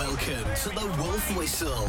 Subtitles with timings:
[0.00, 1.86] Welcome to the Wolf Whistle,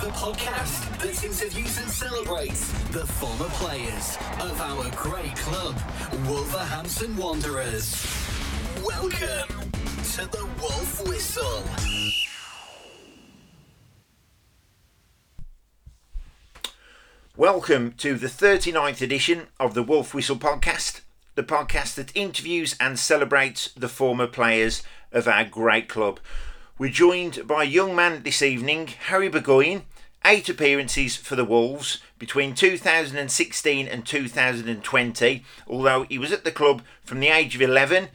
[0.00, 5.76] the podcast that interviews and celebrates the former players of our great club,
[6.26, 8.06] Wolverhampton Wanderers.
[8.82, 9.72] Welcome
[10.14, 11.62] to the Wolf Whistle.
[17.36, 21.02] Welcome to the 39th edition of the Wolf Whistle podcast,
[21.34, 24.82] the podcast that interviews and celebrates the former players
[25.12, 26.20] of our great club.
[26.80, 29.82] We're joined by a young man this evening, Harry Burgoyne,
[30.24, 36.80] eight appearances for the Wolves between 2016 and 2020, although he was at the club
[37.04, 38.08] from the age of 11.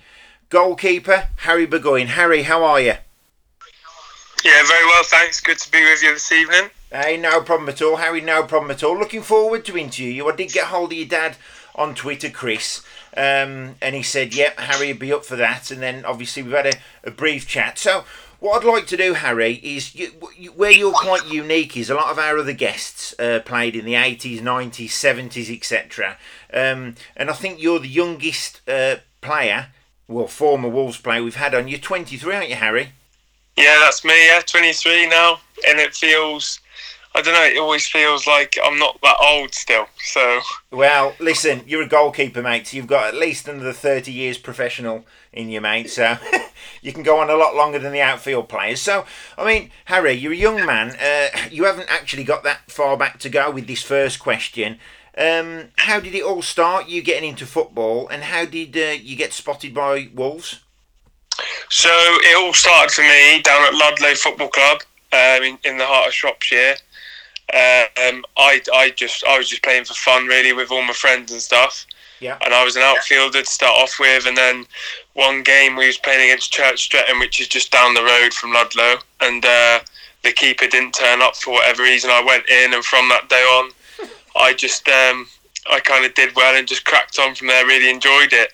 [0.49, 2.07] Goalkeeper, Harry Burgoyne.
[2.07, 2.95] Harry, how are you?
[4.43, 5.41] Yeah, very well, thanks.
[5.41, 6.71] Good to be with you this evening.
[6.91, 8.21] Hey, no problem at all, Harry.
[8.21, 8.97] No problem at all.
[8.97, 10.27] Looking forward to interview you.
[10.27, 11.38] I did get hold of your dad
[11.75, 12.81] on Twitter, Chris,
[13.17, 16.53] um, and he said, "Yep, Harry would be up for that." And then obviously we've
[16.53, 17.77] had a, a brief chat.
[17.77, 18.05] So
[18.45, 20.08] what I'd like to do, Harry, is you,
[20.56, 23.95] where you're quite unique is a lot of our other guests uh, played in the
[23.95, 26.17] 80s, 90s, 70s, etc.
[26.53, 29.69] Um, and I think you're the youngest uh, player,
[30.08, 31.67] well, former Wolves player we've had on.
[31.67, 32.89] You're 23, aren't you, Harry?
[33.58, 34.28] Yeah, that's me.
[34.28, 36.59] Yeah, 23 now, and it feels.
[37.16, 37.44] I don't know.
[37.45, 39.88] It always feels like I'm not that old still.
[40.03, 40.41] So.
[40.69, 42.67] Well, listen, you're a goalkeeper, mate.
[42.67, 45.89] So you've got at least another 30 years professional in you, mate.
[45.89, 46.17] So
[46.81, 48.81] you can go on a lot longer than the outfield players.
[48.81, 49.05] So,
[49.38, 50.97] I mean, Harry, you're a young man.
[51.02, 54.77] Uh, you haven't actually got that far back to go with this first question.
[55.17, 56.89] Um, how did it all start?
[56.89, 60.59] You getting into football, and how did uh, you get spotted by Wolves?
[61.69, 64.81] So it all started for me down at Ludlow Football Club
[65.13, 66.75] um, in, in the heart of Shropshire.
[67.53, 71.31] Um, I, I just I was just playing for fun really with all my friends
[71.31, 71.85] and stuff.
[72.19, 72.38] Yeah.
[72.43, 74.65] And I was an outfielder to start off with, and then
[75.13, 78.53] one game we was playing against Church Stretton, which is just down the road from
[78.53, 79.79] Ludlow, and uh,
[80.23, 82.09] the keeper didn't turn up for whatever reason.
[82.09, 83.72] I went in, and from that day on,
[84.35, 85.28] I just um,
[85.69, 87.66] I kind of did well and just cracked on from there.
[87.66, 88.53] Really enjoyed it.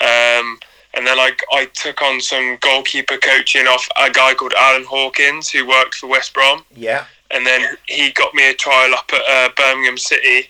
[0.00, 0.58] Um,
[0.94, 5.50] and then I, I took on some goalkeeper coaching off a guy called Alan Hawkins
[5.50, 6.64] who worked for West Brom.
[6.74, 7.06] Yeah.
[7.30, 10.48] And then he got me a trial up at uh, Birmingham City.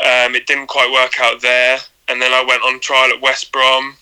[0.00, 1.78] Um, it didn't quite work out there.
[2.08, 3.96] And then I went on trial at West Brom.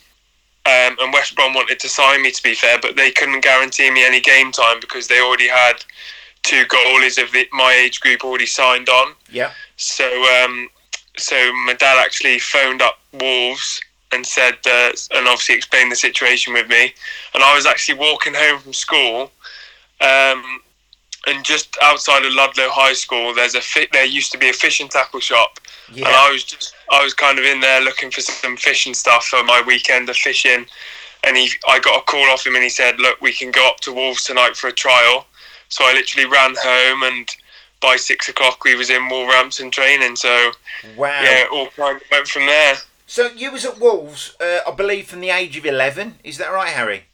[0.66, 3.90] Um, and West Brom wanted to sign me, to be fair, but they couldn't guarantee
[3.90, 5.82] me any game time because they already had
[6.42, 9.14] two goalies of the, my age group already signed on.
[9.30, 9.52] Yeah.
[9.76, 10.06] So,
[10.44, 10.68] um,
[11.16, 11.34] so
[11.66, 13.80] my dad actually phoned up Wolves
[14.12, 16.92] and said, uh, and obviously explained the situation with me.
[17.34, 19.30] And I was actually walking home from school,
[20.00, 20.60] um,
[21.26, 24.52] and just outside of Ludlow High School, there's a fi- there used to be a
[24.52, 25.58] fish and tackle shop,
[25.92, 26.06] Yeah.
[26.06, 29.26] and I was just I was kind of in there looking for some fishing stuff
[29.26, 30.66] for my weekend of fishing.
[31.22, 33.68] And he, I got a call off him, and he said, "Look, we can go
[33.68, 35.26] up to Wolves tonight for a trial."
[35.68, 37.28] So I literally ran home, and
[37.80, 40.16] by six o'clock we was in Wolverhampton training.
[40.16, 40.52] So
[40.96, 41.22] Wow.
[41.22, 42.78] yeah, all kind of went from there.
[43.06, 46.20] So you was at Wolves, uh, I believe, from the age of 11.
[46.24, 47.04] Is that right, Harry?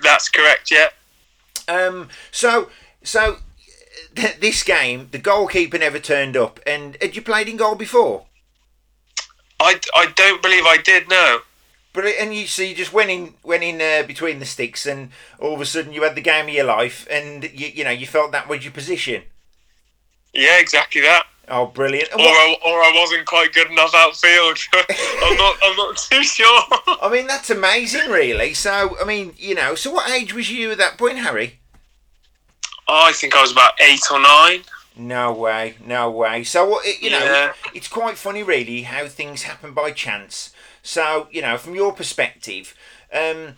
[0.00, 0.70] That's correct.
[0.70, 0.88] Yeah.
[1.68, 2.70] Um, so,
[3.04, 3.38] so
[4.14, 6.60] this game, the goalkeeper never turned up.
[6.66, 8.26] And had you played in goal before?
[9.60, 11.08] I, I don't believe I did.
[11.08, 11.40] No.
[11.92, 15.10] But and you so you just went in went in uh, between the sticks, and
[15.38, 17.90] all of a sudden you had the game of your life, and you you know
[17.90, 19.24] you felt that was your position.
[20.32, 21.24] Yeah, exactly that.
[21.48, 22.08] Oh, brilliant!
[22.14, 24.58] Or I, or I wasn't quite good enough outfield.
[24.72, 25.56] I'm not.
[25.62, 26.46] I'm not too sure.
[27.02, 28.54] I mean, that's amazing, really.
[28.54, 31.58] So, I mean, you know, so what age was you at that point, Harry?
[32.88, 34.62] Oh, I think I was about eight or nine.
[34.94, 36.44] No way, no way.
[36.44, 37.52] So, you know, Yeah.
[37.72, 40.50] it's quite funny, really, how things happen by chance.
[40.82, 42.74] So, you know, from your perspective,
[43.12, 43.54] um,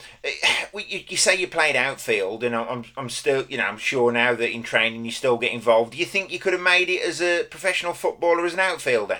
[0.75, 4.13] you, you say you played outfield, and I'm, I'm, I'm still, you know, I'm sure
[4.13, 5.93] now that in training you still get involved.
[5.93, 9.19] Do you think you could have made it as a professional footballer as an outfielder?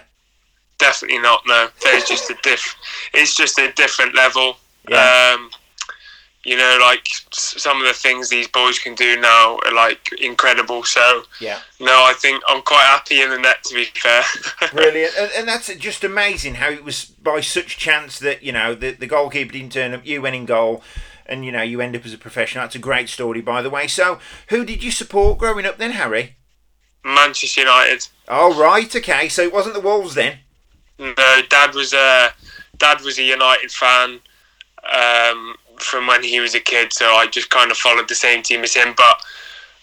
[0.79, 1.43] Definitely not.
[1.47, 2.77] No, there's just a diff.
[3.13, 4.59] It's just a different level.
[4.89, 5.35] Yeah.
[5.37, 5.51] Um,
[6.45, 10.85] you know, like some of the things these boys can do now are like incredible.
[10.85, 11.59] So Yeah.
[11.81, 13.63] no, I think I'm quite happy in the net.
[13.65, 14.23] To be fair.
[14.73, 18.75] Brilliant, and, and that's just amazing how it was by such chance that you know
[18.75, 20.83] the the goalkeeper didn't turn up, you went in goal,
[21.27, 22.65] and you know you end up as a professional.
[22.65, 23.87] That's a great story, by the way.
[23.87, 24.19] So,
[24.49, 26.37] who did you support growing up then, Harry?
[27.05, 28.09] Manchester United.
[28.29, 29.29] Oh right, okay.
[29.29, 30.39] So it wasn't the Wolves then.
[30.99, 31.15] No,
[31.49, 32.33] Dad was a
[32.79, 34.21] Dad was a United fan
[34.93, 35.55] um,
[35.85, 38.63] from when he was a kid, so I just kind of followed the same team
[38.63, 38.95] as him.
[38.97, 39.23] But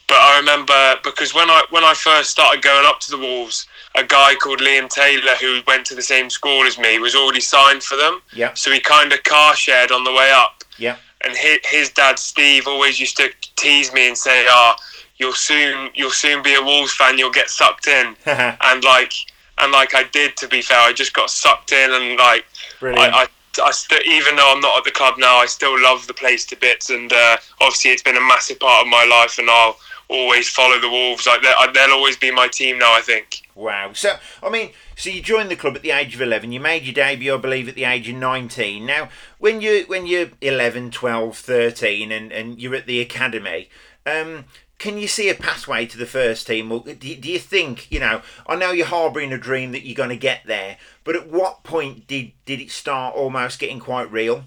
[0.08, 3.68] but I remember because when I when I first started going up to the Wolves,
[3.96, 7.42] a guy called Liam Taylor who went to the same school as me was already
[7.42, 8.22] signed for them.
[8.34, 8.54] Yeah.
[8.54, 10.64] So he kind of car shared on the way up.
[10.78, 10.98] Yeah.
[11.24, 14.84] and his, his dad Steve always used to tease me and say, "Ah, oh,
[15.18, 17.18] you'll soon you'll soon be a Wolves fan.
[17.18, 19.14] You'll get sucked in." and like
[19.60, 20.36] and like I did.
[20.38, 22.46] To be fair, I just got sucked in, and like
[22.80, 23.14] Brilliant.
[23.14, 23.24] I.
[23.24, 23.28] I
[23.60, 26.46] I still, even though I'm not at the club now, I still love the place
[26.48, 29.78] to bits, and uh, obviously it's been a massive part of my life, and I'll
[30.08, 31.26] always follow the Wolves.
[31.26, 32.94] Like they'll, they'll always be my team now.
[32.94, 33.48] I think.
[33.56, 33.92] Wow.
[33.94, 36.52] So, I mean, so you joined the club at the age of 11.
[36.52, 38.86] You made your debut, I believe, at the age of 19.
[38.86, 39.10] Now,
[39.40, 43.70] when you when you're 11, 12, 13 and, and you're at the academy,
[44.06, 44.46] um,
[44.82, 46.72] can you see a pathway to the first team?
[46.72, 49.96] Or do, do you think, you know, I know you're harbouring a dream that you're
[49.96, 54.12] going to get there, but at what point did, did it start almost getting quite
[54.12, 54.44] real?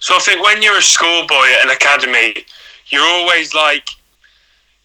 [0.00, 2.44] So I think when you're a schoolboy at an academy,
[2.88, 3.88] you're always like,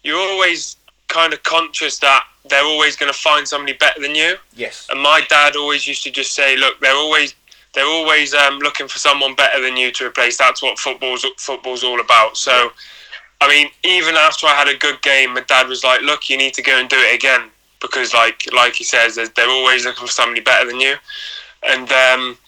[0.04, 0.76] you're always
[1.08, 4.36] kind of conscious that they're always going to find somebody better than you.
[4.54, 4.86] Yes.
[4.90, 7.34] And my dad always used to just say, look, they're always
[7.74, 10.36] they're always um, looking for someone better than you to replace.
[10.36, 12.36] That's what football's football's all about.
[12.36, 12.70] So.
[13.42, 16.36] I mean, even after I had a good game, my dad was like, "Look, you
[16.36, 17.50] need to go and do it again
[17.80, 20.94] because, like, like he says, they're always looking for somebody better than you."
[21.64, 22.38] And um,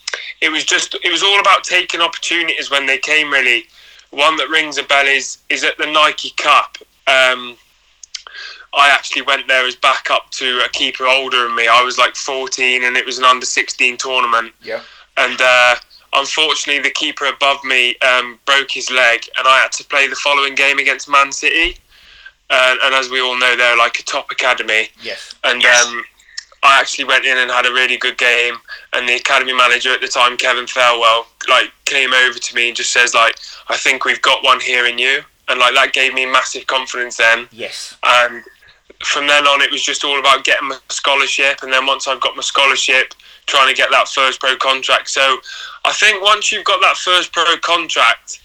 [0.40, 3.32] it was just, it was all about taking opportunities when they came.
[3.32, 3.64] Really,
[4.10, 6.78] one that rings a bell is is at the Nike Cup.
[7.08, 7.56] Um,
[8.76, 11.66] I actually went there as backup to a keeper older than me.
[11.66, 14.52] I was like 14, and it was an under 16 tournament.
[14.62, 14.80] Yeah.
[15.16, 15.74] And uh,
[16.14, 20.16] unfortunately, the keeper above me um, broke his leg, and I had to play the
[20.16, 21.78] following game against Man City.
[22.50, 24.88] Uh, and as we all know, they're like a top academy.
[25.02, 25.34] Yes.
[25.44, 26.04] And um,
[26.62, 28.56] I actually went in and had a really good game.
[28.92, 32.76] And the academy manager at the time, Kevin Thelwell, like came over to me and
[32.76, 33.36] just says, like,
[33.68, 35.22] I think we've got one here in you.
[35.48, 37.48] And like that gave me massive confidence then.
[37.52, 37.96] Yes.
[38.02, 38.42] And
[39.02, 41.62] from then on, it was just all about getting my scholarship.
[41.62, 43.14] And then once I've got my scholarship,
[43.46, 45.08] trying to get that first pro contract.
[45.10, 45.38] So
[45.84, 48.40] I think once you've got that first pro contract,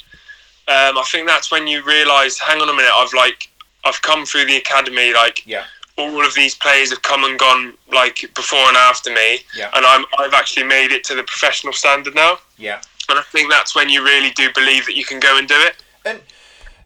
[0.67, 3.49] um, I think that's when you realise, hang on a minute, I've like
[3.85, 5.63] I've come through the academy, like Yeah.
[5.97, 9.69] all of these players have come and gone like before and after me, Yeah.
[9.73, 12.39] and I'm I've actually made it to the professional standard now.
[12.57, 12.81] Yeah.
[13.07, 15.55] And I think that's when you really do believe that you can go and do
[15.59, 15.75] it.
[16.05, 16.21] And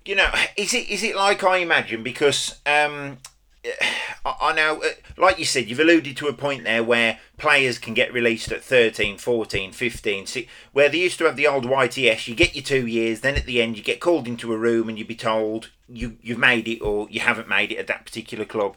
[0.05, 2.03] you know, is it is it like I imagine?
[2.03, 3.17] Because um,
[4.25, 7.93] I, know, uh, like you said, you've alluded to a point there where players can
[7.93, 12.27] get released at 13, 14, 15, six, where they used to have the old YTS.
[12.27, 14.89] You get your two years, then at the end you get called into a room
[14.89, 18.05] and you be told you you've made it or you haven't made it at that
[18.05, 18.75] particular club.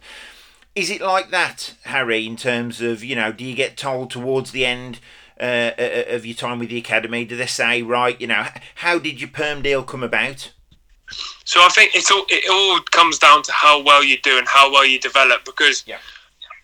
[0.75, 2.27] Is it like that, Harry?
[2.27, 5.01] In terms of you know, do you get told towards the end?
[5.39, 8.19] Uh, uh, of your time with the academy, do they say right?
[8.19, 8.47] You know,
[8.77, 10.51] how did your perm deal come about?
[11.45, 14.47] So I think it's all it all comes down to how well you do and
[14.49, 15.99] how well you develop because Yeah.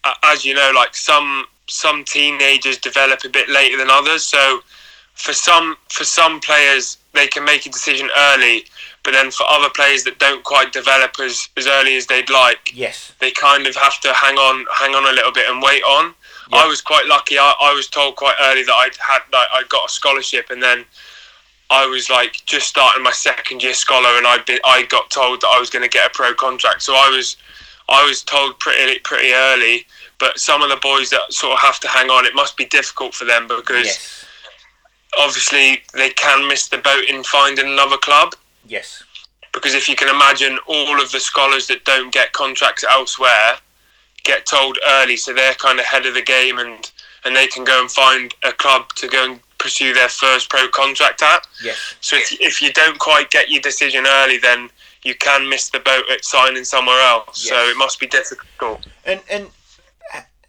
[0.04, 4.62] a- as you know like some some teenagers develop a bit later than others so
[5.14, 8.64] for some for some players they can make a decision early
[9.04, 12.72] but then for other players that don't quite develop as, as early as they'd like
[12.74, 13.12] Yes.
[13.20, 16.14] they kind of have to hang on hang on a little bit and wait on
[16.50, 16.58] Yeah.
[16.58, 19.62] I was quite lucky I, I was told quite early that I'd had like I
[19.68, 20.84] got a scholarship and then
[21.72, 25.48] I was like just starting my second year scholar, and been I got told that
[25.48, 26.82] I was going to get a pro contract.
[26.82, 27.36] So I was
[27.88, 29.86] I was told pretty pretty early.
[30.18, 32.66] But some of the boys that sort of have to hang on, it must be
[32.66, 34.24] difficult for them because Yes.
[35.18, 38.34] obviously they can miss the boat in finding another club.
[38.68, 39.02] Yes.
[39.52, 43.58] Because if you can imagine, all of the scholars that don't get contracts elsewhere
[44.24, 46.90] get told early, so they're kind of ahead of the game, and
[47.24, 50.68] and they can go and find a club to go and pursue their first pro
[50.68, 51.46] contract at.
[51.62, 51.78] Yes.
[52.00, 54.68] So if, if you don't quite get your decision early, then
[55.04, 57.42] you can miss the boat at signing somewhere else.
[57.48, 58.86] So it must be difficult.
[59.04, 59.46] And and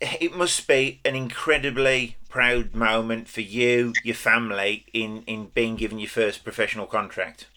[0.02, 6.00] it must be an incredibly proud moment for you, your family, in in being given
[6.00, 7.48] your first professional contract.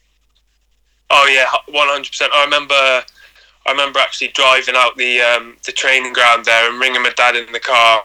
[1.09, 2.33] Oh yeah, one hundred percent.
[2.35, 7.03] I remember, I remember actually driving out the um, the training ground there and ringing
[7.03, 8.05] my dad in the car,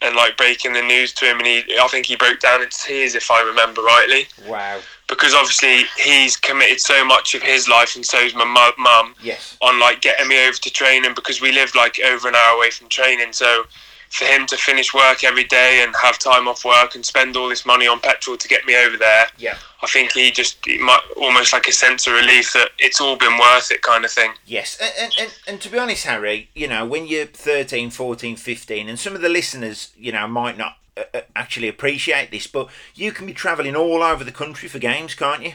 [0.00, 2.68] and like breaking the news to him, and he, I think he broke down in
[2.70, 4.78] tears if I remember rightly, Wow.
[5.08, 8.44] because obviously he's committed so much of his life, and so's my
[8.78, 9.14] mum.
[9.22, 9.56] Yes.
[9.60, 12.70] on like getting me over to training because we live like over an hour away
[12.70, 13.32] from training.
[13.32, 13.64] So
[14.10, 17.48] for him to finish work every day and have time off work and spend all
[17.48, 19.56] this money on petrol to get me over there, Yeah.
[19.82, 23.16] I think he just he might, almost like a sense of relief that it's all
[23.16, 24.32] been worth it, kind of thing.
[24.44, 28.36] Yes, and, and, and, and to be honest, Harry, you know, when you're 13, 14,
[28.36, 32.46] 15, and some of the listeners, you know, might not uh, uh, actually appreciate this,
[32.48, 35.52] but you can be travelling all over the country for games, can't you?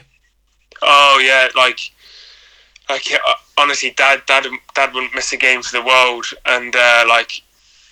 [0.80, 1.80] Oh yeah, like.
[2.88, 4.44] Like uh, honestly, dad, dad,
[4.74, 7.40] dad wouldn't miss a game for the world, and uh, like,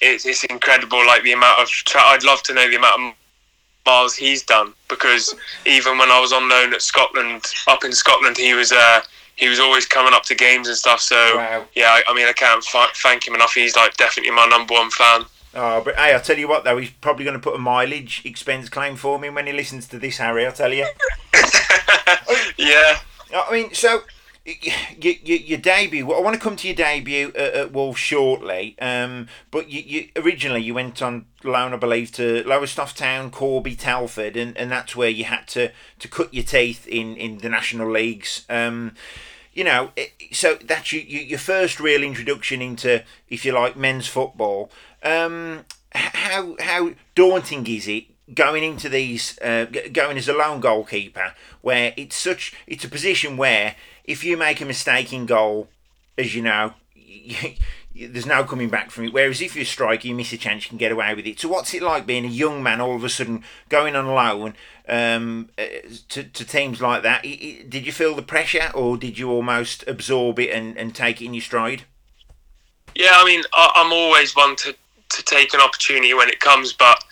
[0.03, 1.05] it's, it's incredible.
[1.07, 3.15] Like the amount of, tra- I'd love to know the amount of
[3.87, 5.35] miles he's done because
[5.67, 9.01] even when I was on loan at Scotland, up in Scotland, he was uh,
[9.37, 11.01] he was always coming up to games and stuff.
[11.01, 11.65] So Wow.
[11.75, 13.55] yeah, I, I mean I can't f- thank him enough.
[13.55, 15.23] He's like definitely my number one fan.
[15.55, 18.23] Oh, but hey, I'll tell you what though, he's probably going to put a mileage
[18.25, 20.47] expense claim for me when he listens to this, Harry.
[20.47, 20.87] I'll tell you.
[22.57, 22.99] yeah,
[23.35, 24.03] I mean, so
[24.45, 26.13] your, your, your debut.
[26.13, 28.77] I want to come to your debut at, at Wolves shortly.
[28.81, 33.77] Um, but you, you originally you went on loan, I believe, to Lowestoft Town, Corby,
[33.77, 37.49] Telford, and, and that's where you had to, to cut your teeth in, in the
[37.49, 38.45] national leagues.
[38.49, 38.95] Um,
[39.53, 39.91] you know,
[40.33, 44.71] so that's your, your your first real introduction into, if you like, men's football.
[45.03, 51.35] Um, how how daunting is it going into these uh, going as a lone goalkeeper
[51.61, 55.69] where it's such it's a position where if you make a mistake in goal
[56.19, 57.55] as you know you,
[58.09, 60.65] there's no coming back from it whereas if you're a striker you miss a chance
[60.65, 62.97] you can get away with it so what's it like being a young man all
[62.97, 64.55] of a sudden going on loan
[64.89, 65.65] um, uh,
[66.09, 70.39] to, to teams like that did you feel the pressure or did you almost absorb
[70.39, 71.85] it and, and take it in your stride
[72.95, 73.11] yeah.
[73.13, 74.75] I mean I, I'm always one to
[75.13, 77.03] to take an opportunity when it comes, but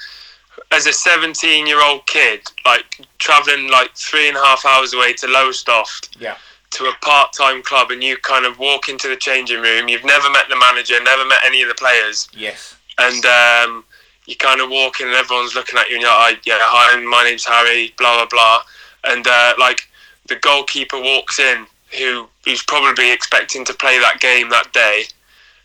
[0.73, 5.12] as a 17 year old kid, like traveling like three and a half hours away
[5.14, 6.16] to Lowestoft.
[6.18, 6.37] yeah
[6.71, 9.89] to a part-time club and you kind of walk into the changing room.
[9.89, 12.29] You've never met the manager never met any of the players.
[12.33, 12.77] Yes.
[12.99, 13.85] And um,
[14.27, 17.00] you kind of walk in and everyone's looking at you and you're like yeah hi
[17.00, 18.62] my name's harry blah blah blah.
[19.05, 19.89] And uh, like
[20.29, 21.67] the goalkeeper walks in
[21.99, 25.05] who who's probably expecting to play that game that day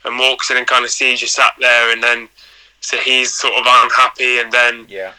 [0.04, 2.28] and walks in and kind of sees you sat there and then
[2.82, 5.14] so he's sort of unhappy and then yeah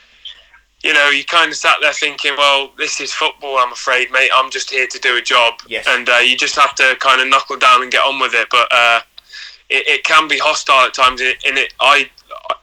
[0.87, 4.31] you know, you kind of sat there thinking, well, this is football, I'm afraid, mate.
[4.33, 5.55] I'm just here to do a job.
[5.67, 5.87] Yes.
[5.89, 8.49] And uh, you just have to kind of knuckle down and get on with it.
[8.51, 9.01] But uh,
[9.69, 11.21] it, it can be hostile at times.
[11.21, 12.09] In it, I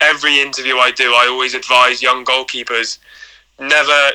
[0.01, 2.99] every interview I do, I always advise young goalkeepers
[3.59, 4.11] never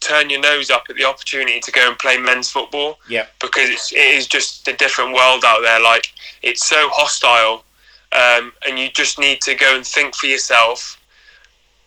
[0.00, 3.70] turn your nose up at the opportunity to go and play men's football yeah because
[3.70, 5.80] it's, it is just a different world out there.
[5.80, 7.64] Like it's so hostile,
[8.12, 11.00] um, and you just need to go and think for yourself,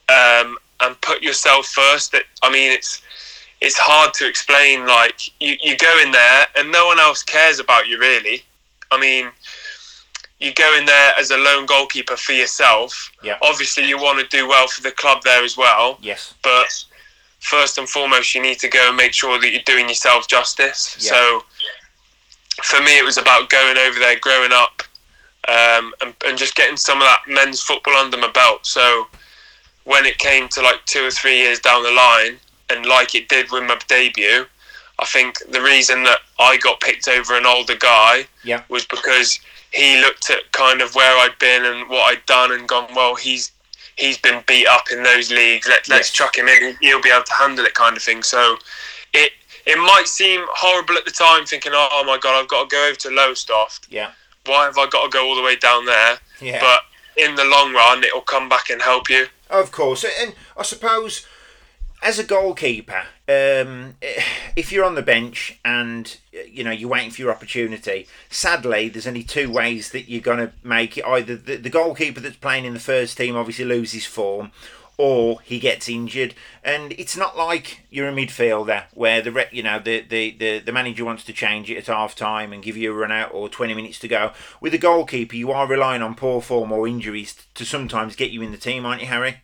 [0.09, 2.11] um, and put yourself first.
[2.11, 3.01] That I mean, it's
[3.61, 4.85] it's hard to explain.
[4.85, 8.43] Like you, you go in there and no one else cares about you really.
[8.91, 9.29] I mean,
[10.39, 13.11] you go in there as a lone goalkeeper for yourself.
[13.21, 13.37] Yeah.
[13.41, 16.67] Obviously, you want to do well for the club there as well yes but
[17.39, 20.97] first and foremost, you need to go and make sure that you're doing yourself justice.
[20.99, 21.11] Yeah.
[21.11, 21.43] So
[22.63, 24.83] for me, it was about going over there, growing up,
[25.47, 28.65] um, and, and just getting some of that men's football under my belt.
[28.65, 29.07] So
[29.87, 32.37] when it came to like two or three years down the line,
[32.69, 34.45] and like it did with my debut,
[34.99, 38.63] I think the reason that I got picked over an older guy Yeah.
[38.67, 39.39] was because
[39.71, 43.15] he looked at kind of where I'd been and what I'd done and gone, well,
[43.15, 43.53] he's
[43.95, 45.67] he's been beat up in those leagues.
[45.67, 46.11] Let, let's Yes.
[46.11, 46.75] chuck him in.
[46.81, 48.23] He'll be able to handle it, kind of thing.
[48.23, 48.57] So
[49.13, 49.31] it
[49.65, 52.75] it might seem horrible at the time, thinking, oh, oh my god, I've got to
[52.75, 53.87] go over to Lowestoft.
[53.89, 54.11] yeah
[54.45, 56.19] Why have I got to go all the way down there?
[56.41, 56.81] yeah But
[57.23, 59.27] in the long run, it'll come back and help you.
[59.49, 61.25] Of course, and I suppose
[62.03, 63.95] as a goalkeeper, um,
[64.55, 69.07] if you're on the bench and you know you're waiting for your opportunity, sadly, there's
[69.07, 71.05] only two ways that you're going to make it.
[71.05, 74.51] Either the, the goalkeeper that's playing in the first team obviously loses form,
[74.97, 76.33] or he gets injured.
[76.63, 80.71] And it's not like you're a midfielder where the you know the, the, the, the
[80.71, 83.47] manager wants to change it at half time and give you a run out or
[83.47, 84.31] 20 minutes to go.
[84.59, 88.41] With a goalkeeper, you are relying on poor form or injuries to sometimes get you
[88.41, 89.41] in the team, aren't you, Harry?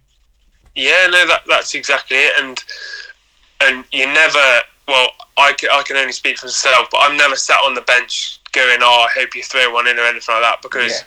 [0.75, 2.33] Yeah, no, that that's exactly it.
[2.41, 2.63] And
[3.62, 4.62] and you never.
[4.86, 7.81] Well, I can, I can only speak for myself, but I've never sat on the
[7.81, 11.03] bench going, "Oh, I hope you throw one in" or anything like that, because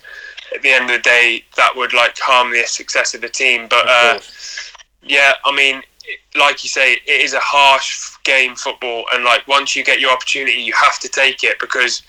[0.56, 3.66] at the end of the day, that would like harm the success of the team.
[3.68, 4.18] But uh,
[5.02, 5.82] yeah, I mean,
[6.34, 10.10] like you say, it is a harsh game, football, and like once you get your
[10.10, 12.02] opportunity, you have to take it because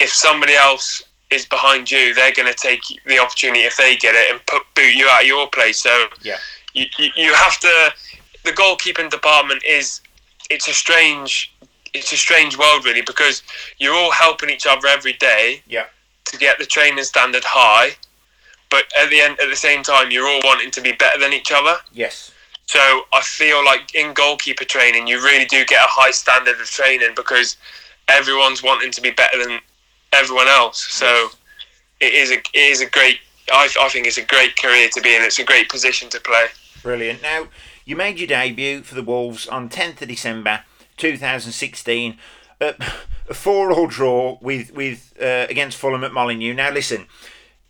[0.00, 4.14] if somebody else is behind you, they're going to take the opportunity if they get
[4.14, 5.82] it and put boot you out of your place.
[5.82, 6.36] So Yeah.
[6.74, 7.92] you, you, you have to.
[8.44, 10.00] The goalkeeping department is
[10.50, 11.50] it's a strange
[11.94, 13.42] it's a strange world really because
[13.78, 15.86] you're all helping each other every day Yeah.
[16.26, 17.90] To get the training standard high,
[18.70, 21.32] but at the end at the same time you're all wanting to be better than
[21.32, 21.76] each other.
[21.92, 22.32] Yes.
[22.66, 22.80] So
[23.12, 27.10] I feel like in goalkeeper training, you really do get a high standard of training
[27.14, 27.56] because
[28.08, 29.60] everyone's wanting to be better than
[30.12, 30.84] everyone else.
[30.92, 31.28] So
[32.00, 33.18] it is a it is a great.
[33.52, 35.22] I, I think it's a great career to be in.
[35.22, 36.46] It's a great position to play.
[36.82, 37.20] Brilliant.
[37.20, 37.48] Now,
[37.84, 40.64] you made your debut for the Wolves on 10th of December
[40.96, 42.18] 2016.
[42.60, 42.72] Uh,
[43.28, 46.54] a four-all draw with with uh, against Fulham at Molineux.
[46.54, 47.06] Now, listen,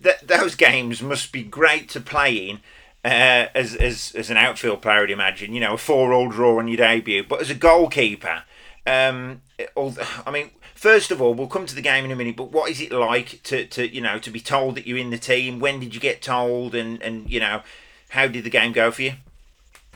[0.03, 2.57] th- those games must be great to play in,
[3.05, 5.55] uh, as, as as an outfield player, I'd imagine.
[5.55, 8.43] You know, a four-all draw on your debut, but as a goalkeeper,
[8.87, 9.43] um,
[9.77, 12.37] I mean, first of all, we'll come to the game in a minute.
[12.37, 15.11] But what is it like to, to you know to be told that you're in
[15.11, 15.61] the team?
[15.61, 16.75] When did you get told?
[16.75, 17.63] And and you know,
[18.11, 19.15] how did the game go for you?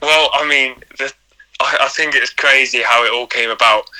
[0.00, 1.12] Well, I mean, the,
[1.61, 3.91] I, I think it's crazy how it all came about.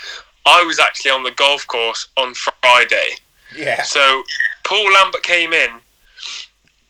[0.49, 3.11] I was actually on the golf course on Friday.
[3.57, 3.83] Yeah.
[3.83, 4.23] So
[4.65, 5.71] Paul Lambert came in.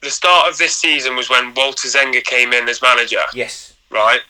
[0.00, 3.75] The start of this season was when Walter Zenga came in as manager, Yes.
[3.91, 4.21] right?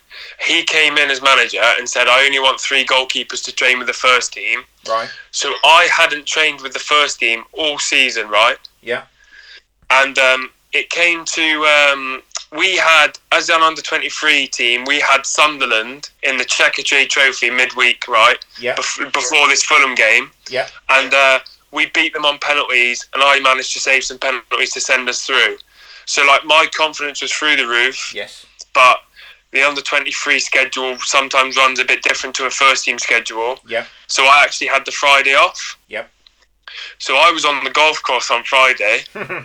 [0.40, 3.86] He came in as manager and said, I only want three goalkeepers to train with
[3.86, 4.60] the first team.
[4.88, 5.10] Right.
[5.30, 8.56] So I hadn't trained with the first team all season, right?
[8.80, 9.02] Yeah.
[9.90, 12.22] And um, it came to um,
[12.56, 17.50] we had as an under twenty three team, we had Sunderland in the Checkatrade Trophy
[17.50, 18.38] midweek, right?
[18.60, 18.74] Yeah.
[18.76, 20.68] Bef- before this Fulham game, Yeah.
[20.88, 21.40] and uh,
[21.72, 25.26] we beat them on penalties, and I managed to save some penalties to send us
[25.26, 25.58] through.
[26.06, 28.46] So like my confidence was through the roof, Yes.
[28.72, 28.98] but
[29.52, 33.58] the under twenty three schedule sometimes runs a bit different to a first team schedule.
[33.68, 33.84] Yeah.
[34.06, 35.78] So I actually had the Friday off.
[35.88, 36.10] Yep.
[36.98, 39.00] So I was on the golf course on Friday,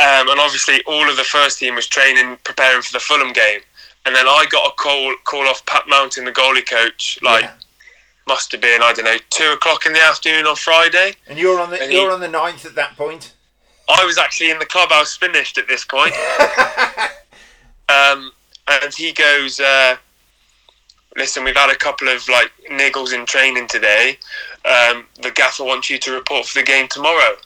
[0.00, 3.60] um, and obviously all of the first team was training, preparing for the Fulham game.
[4.06, 7.52] And then I got a call call off Pat Mountain, the goalie coach, like Yeah.
[8.26, 11.14] must have been I don't know two o'clock in the afternoon on Friday.
[11.28, 13.32] And you're on the And you're on the ninth at that point.
[13.88, 16.14] I was actually in the clubhouse finished at this point.
[17.88, 18.32] um,
[18.66, 19.96] and he goes, uh,
[21.16, 24.18] "Listen, we've had a couple of like niggles in training today.
[24.64, 27.36] Um, the gaffer wants you to report for the game tomorrow."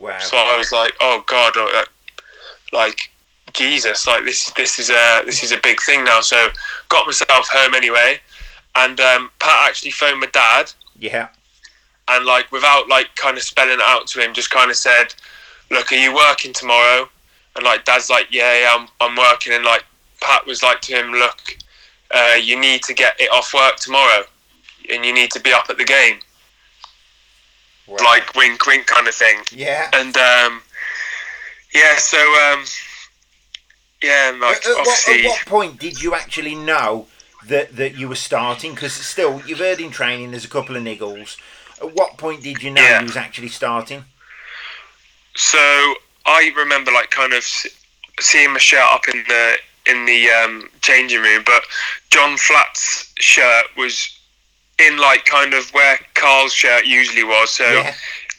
[0.00, 0.18] Wow.
[0.18, 2.22] So I was like, "Oh God, oh, uh,
[2.72, 3.10] like
[3.52, 6.48] Jesus, like this this is a this is a big thing now." So
[6.88, 8.18] got myself home anyway,
[8.76, 11.28] and um, Pat actually phoned my dad, yeah.
[12.08, 15.14] and like without like kind of spelling it out to him, just kind of said,
[15.70, 17.08] "Look, are you working tomorrow?"
[17.54, 19.84] And like Dad's like, "Yeah, yeah, I'm I'm working." And like
[20.22, 21.58] Pat was like to him, "Look,
[22.10, 24.24] uh, you need to get it off work tomorrow,
[24.90, 26.20] and you need to be up at the game."
[27.90, 27.96] Wow.
[28.04, 29.38] Like wink, wink kind of thing.
[29.52, 29.90] Yeah.
[29.92, 30.62] And um,
[31.74, 32.64] yeah, so um,
[34.02, 37.06] yeah, and like At, at what, obviously, at what point did you actually know
[37.46, 38.74] that, that you were starting?
[38.74, 41.36] Because still, you've heard in training there's a couple of niggles.
[41.82, 43.00] At what point did you know Yeah.
[43.00, 44.04] you was actually starting?
[45.36, 45.58] so
[46.26, 47.44] I remember like kind of
[48.20, 51.62] seeing my shirt up in the in the um, changing room, but
[52.10, 54.18] John Flatt's shirt was
[54.80, 57.50] in like kind of where Carl's shirt usually was.
[57.50, 57.94] So Yeah.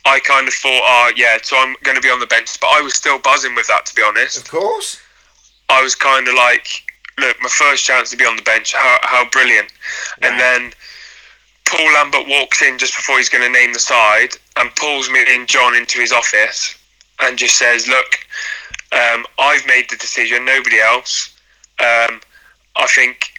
[0.05, 2.67] I kind of thought, oh yeah, so I'm going to be on the bench, but
[2.67, 4.37] I was still buzzing with that to be honest.
[4.37, 4.99] Of course.
[5.69, 6.67] I was kind of like,
[7.19, 8.73] look, my first chance to be on the bench.
[8.73, 9.71] How, how brilliant.
[10.21, 10.29] Wow.
[10.29, 10.73] And then
[11.65, 15.23] Paul Lambert walks in just before he's going to name the side and pulls me
[15.29, 16.75] and John into his office
[17.19, 18.19] and just says, look,
[18.91, 21.33] um, I've made the decision, nobody else.
[21.79, 22.19] Um,
[22.75, 23.31] I think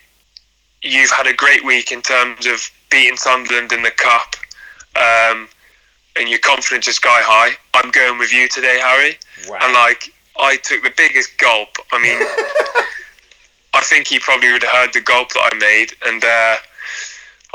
[0.83, 4.37] you've had a great week in terms of beating Sunderland in the cup.
[4.95, 5.49] Um,
[6.15, 7.57] and your confidence is sky high.
[7.75, 9.17] I'm going with you today, Harry.
[9.49, 9.59] Wow.
[9.63, 11.71] And like, I took the biggest gulp.
[11.91, 12.19] I mean,
[13.75, 16.57] I think he probably would have heard the gulp that I made, and uh,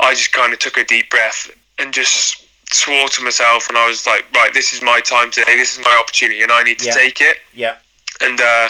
[0.00, 1.48] I just kind of took a deep breath
[1.78, 5.56] and just swore to myself, and I was like, right, this is my time today.
[5.56, 6.92] This is my opportunity, and I need to Yeah.
[6.94, 7.38] take it.
[7.54, 7.76] yeah.
[8.20, 8.68] And uh,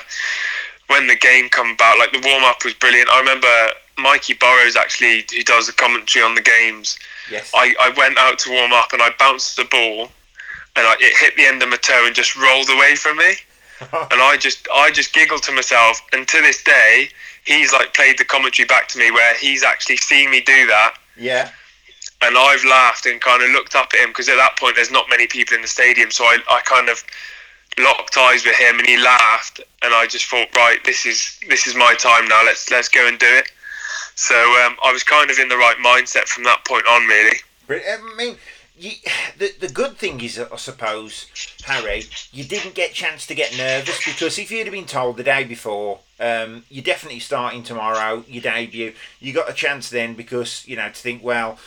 [0.88, 3.08] when the game come about, like the warm up was brilliant.
[3.08, 3.48] I remember
[3.98, 6.98] Mikey Burrows actually, who does the commentary on the games.
[7.30, 7.50] Yes.
[7.54, 10.10] I, I went out to warm up and I bounced the ball,
[10.76, 13.34] and I, it hit the end of my toe and just rolled away from me.
[13.80, 16.00] and I just I just giggled to myself.
[16.12, 17.08] And to this day,
[17.44, 20.94] he's like played the commentary back to me where he's actually seen me do that.
[21.16, 21.50] yeah.
[22.20, 24.90] And I've laughed and kind of looked up at him because at that point there's
[24.90, 26.10] not many people in the stadium.
[26.10, 27.04] So I, I kind of
[27.78, 31.66] locked eyes with him and he laughed and I just thought right this is this
[31.66, 33.52] is my time now let's let's go and do it
[34.14, 37.38] so um, I was kind of in the right mindset from that point on really
[37.68, 38.36] I mean,
[38.76, 38.92] you,
[39.38, 41.26] the the good thing is, I suppose,
[41.64, 45.16] Harry, you didn't get a chance to get nervous because if you'd have been told
[45.16, 50.14] the day before, um, you're definitely starting tomorrow, your debut, you got a chance then
[50.14, 51.58] because you know to think well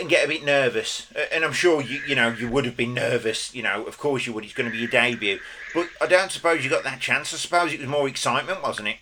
[0.00, 1.06] and get a bit nervous.
[1.32, 3.54] And I'm sure you you know you would have been nervous.
[3.54, 4.44] You know, of course you would.
[4.44, 5.38] It's going to be your debut,
[5.74, 7.32] but I don't suppose you got that chance.
[7.32, 8.96] I suppose it was more excitement, wasn't it?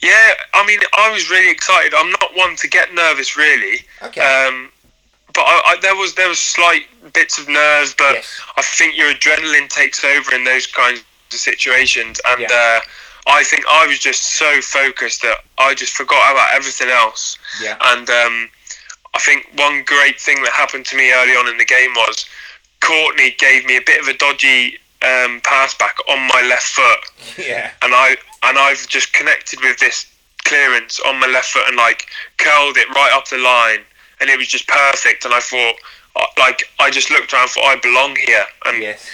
[0.00, 4.20] Yeah I mean I was really excited I'm not one to get nervous really Okay.
[4.20, 4.70] um,
[5.34, 8.40] but I, I, there was there was slight bits of nerves but Yes.
[8.56, 12.48] I think your adrenaline takes over in those kinds of situations and Yeah.
[12.52, 12.80] uh,
[13.26, 17.76] I think I was just so focused that I just forgot about everything else Yeah.
[17.80, 18.48] And um,
[19.14, 22.26] I think one great thing that happened to me early on in the game was
[22.80, 27.00] Courtney gave me a bit of a dodgy um, pass back on my left foot,
[27.46, 27.70] Yeah.
[27.82, 30.06] and I and I've just connected with this
[30.44, 32.06] clearance on my left foot and like
[32.38, 33.80] curled it right up the line,
[34.20, 35.24] and it was just perfect.
[35.24, 35.74] And I thought,
[36.16, 39.08] uh, like, I just looked around, thought I belong here, and Yes.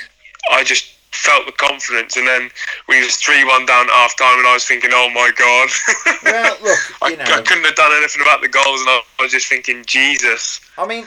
[0.50, 2.16] I just felt the confidence.
[2.16, 2.50] And then
[2.88, 5.68] we was three one down at half time, and I was thinking, oh my god.
[6.24, 7.24] Well, look, I, know.
[7.24, 10.60] I couldn't have done anything about the goals, and I was just thinking, Jesus.
[10.76, 11.06] I mean,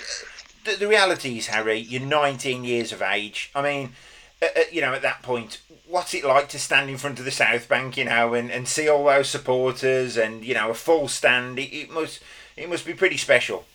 [0.64, 3.52] the, the reality is, Harry, you're 19 years of age.
[3.54, 3.94] I mean,
[4.42, 7.26] uh, uh, you know, at that point, what's it like to stand in front of
[7.26, 10.74] the South Bank, you know, and, and see all those supporters and you know a
[10.74, 11.60] full stand?
[11.60, 12.22] It, it must
[12.58, 13.66] it must be pretty special.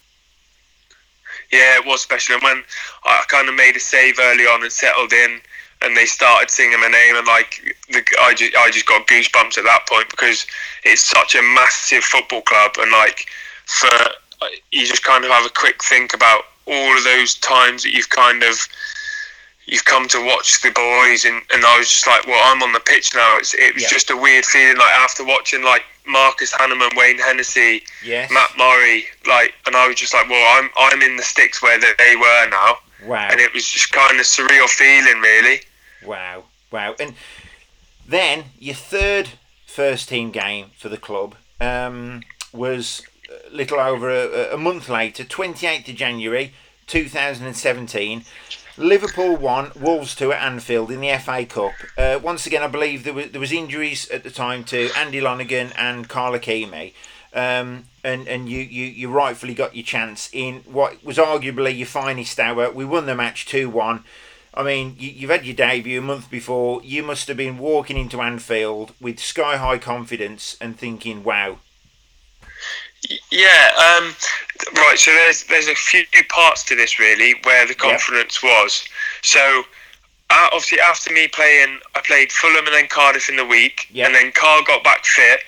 [1.52, 2.34] Yeah, it was special.
[2.34, 2.64] And when
[3.04, 5.40] I kind of made a save early on and settled in,
[5.82, 9.58] and they started singing my name, and like the, I just I just got goosebumps
[9.58, 10.46] at that point because
[10.84, 13.28] it's such a massive football club, and like
[13.66, 13.88] for
[14.72, 18.10] you just kind of have a quick think about all of those times that you've
[18.10, 18.66] kind of
[19.66, 22.72] you've come to watch the boys and, and I was just like well I'm on
[22.72, 23.88] the pitch now it's, it was Yeah.
[23.90, 28.30] just a weird feeling like after watching like Marcus Hahnemann Wayne Hennessy Yes.
[28.30, 31.80] Matt Murray, like, and I was just like, well, I'm I'm in the sticks where
[31.80, 33.26] they they were now, Wow.
[33.28, 35.62] and it was just kind of surreal feeling, really.
[36.04, 36.94] Wow, wow.
[37.00, 37.14] And
[38.06, 39.30] then your third
[39.66, 43.02] first team game for the club um, was
[43.50, 46.52] a little over a, a month later, 28th of January
[46.86, 48.24] 2017.
[48.78, 51.72] Liverpool won, Wolves 2 at Anfield in the FA Cup.
[51.96, 55.20] Uh, once again, I believe there was, there was injuries at the time to Andy
[55.20, 56.92] Lonergan and Carl Ikeme.
[57.32, 61.86] Um, and and you, you, you rightfully got your chance in what was arguably your
[61.86, 62.70] finest hour.
[62.70, 64.04] We won the match 2 1.
[64.54, 66.80] I mean, you, you've had your debut a month before.
[66.82, 71.58] You must have been walking into Anfield with sky high confidence and thinking, wow.
[73.30, 74.14] Yeah, um,
[74.76, 74.98] right.
[74.98, 78.84] So there's there's a few parts to this really where the confidence was.
[79.22, 79.62] So
[80.30, 84.06] uh, obviously after me playing, I played Fulham and then Cardiff in the week, Yeah.
[84.06, 85.40] and then Carl got back fit,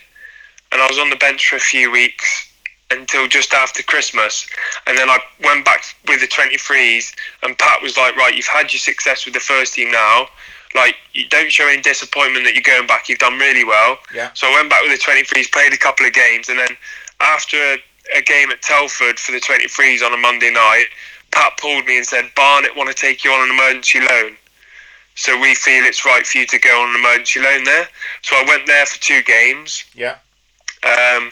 [0.73, 2.44] and I was on the bench for a few weeks
[2.90, 4.47] until just after Christmas,
[4.87, 8.73] and then I went back with the 23s, and Pat was like, right, you've had
[8.73, 10.29] your success with the first team now.
[10.75, 13.09] Like, you don't show any disappointment that you're going back.
[13.09, 13.99] You've done really well.
[14.14, 14.31] Yeah.
[14.33, 16.77] So I went back with the 23s, played a couple of games, and then
[17.20, 17.78] after a,
[18.16, 20.87] a game at Telford for the 23s on a Monday night,
[21.31, 24.37] Pat pulled me and said, Barnet want to take you on an emergency loan.
[25.14, 27.88] So we feel it's right for you to go on an emergency loan there.
[28.22, 29.85] So I went there for two games.
[29.94, 30.16] Yeah.
[30.85, 31.31] Um,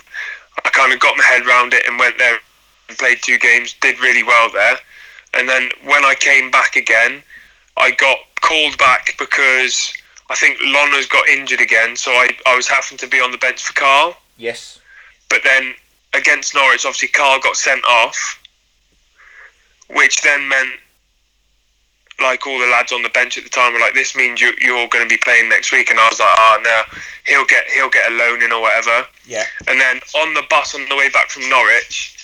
[0.64, 2.38] I kind of got my head around it and went there
[2.88, 4.76] and played two games, did really well there.
[5.34, 7.22] And then when I came back again,
[7.76, 9.92] I got called back because
[10.30, 13.38] I think Lona's got injured again, so I, I was having to be on the
[13.38, 14.16] bench for Carl.
[14.36, 14.80] Yes.
[15.28, 15.74] But then
[16.14, 18.40] against Norwich, obviously Carl got sent off,
[19.88, 20.70] which then meant
[22.20, 24.52] like all the lads on the bench at the time were like, "This means you,
[24.60, 26.82] you're going to be playing next week," and I was like, "Oh no,
[27.26, 29.44] he'll get he'll get a loan in or whatever." Yeah.
[29.68, 32.16] And then on the bus on the way back from Norwich,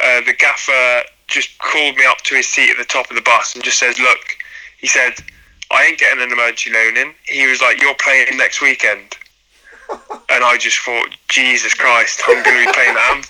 [0.00, 3.22] uh, the gaffer just called me up to his seat at the top of the
[3.22, 4.38] bus and just says, "Look,"
[4.78, 5.14] he said,
[5.70, 9.16] "I ain't getting an emergency loan in." He was like, "You're playing next weekend."
[10.28, 13.22] And I just thought, Jesus Christ, I'm going to be playing at Am-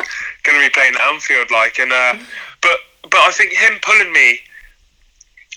[0.45, 2.14] going to be playing at Anfield, like, and uh,
[2.62, 4.40] but but I think him pulling me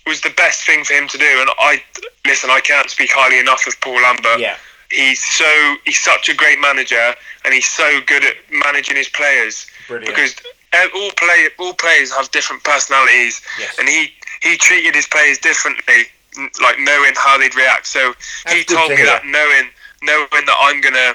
[0.08, 1.26] was the best thing for him to do.
[1.42, 1.82] And I
[2.26, 4.40] listen, I can't speak highly enough of Paul Lambert.
[4.40, 4.56] Yeah.
[4.92, 7.14] He's so he's such a great manager,
[7.46, 10.16] and he's so good at managing his players Brilliant.
[10.16, 10.36] because
[10.74, 13.78] uh, all play all players have different personalities, Yes.
[13.78, 16.06] and he he treated his players differently,
[16.62, 17.86] like knowing how they'd react.
[17.86, 18.14] So
[18.46, 19.70] That's he told me that knowing
[20.04, 21.14] knowing that I'm gonna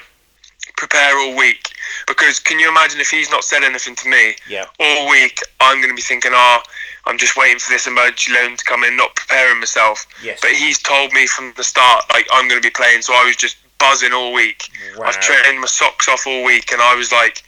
[0.77, 1.69] prepare all week.
[2.07, 4.65] Because can you imagine if he's not said anything to me Yeah.
[4.79, 5.39] all week?
[5.59, 6.61] I'm gonna be thinking, oh,
[7.05, 10.05] I'm just waiting for this emergency loan to come in, not preparing myself.
[10.23, 10.39] Yes.
[10.41, 13.35] But he's told me from the start, like I'm gonna be playing, so I was
[13.35, 14.69] just buzzing all week.
[14.97, 15.05] Wow.
[15.07, 17.43] I've trained my socks off all week, and I was like,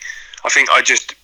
[0.46, 1.16] I think I just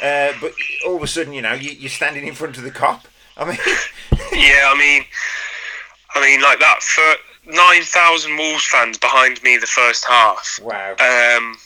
[0.03, 0.53] uh, but
[0.87, 3.05] all of a sudden, you know, you, you're standing in front of the Kop.
[3.37, 3.59] I mean,
[4.33, 5.05] Yeah, I mean,
[6.15, 10.61] I mean like that for nine thousand Wolves fans behind me the first half.
[10.63, 10.93] wow.
[10.93, 11.57] Um,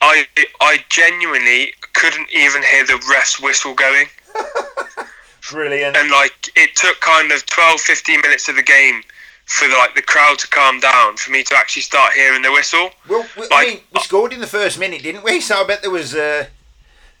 [0.00, 0.26] I
[0.60, 4.06] I genuinely couldn't even hear the ref's whistle going.
[5.50, 5.96] Brilliant.
[5.96, 9.02] And like it took kind of 12, 15 minutes of the game
[9.46, 12.50] for the, like the crowd to calm down for me to actually start hearing the
[12.52, 12.90] whistle.
[13.08, 15.40] Well, we, I mean, we scored in the first minute, didn't we?
[15.40, 16.14] So I bet there was.
[16.14, 16.46] Uh,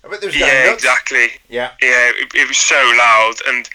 [0.04, 0.38] I bet there was.
[0.38, 0.74] Yeah, nuts.
[0.74, 1.28] exactly.
[1.48, 1.72] Yeah.
[1.82, 3.68] Yeah, it, it was so loud and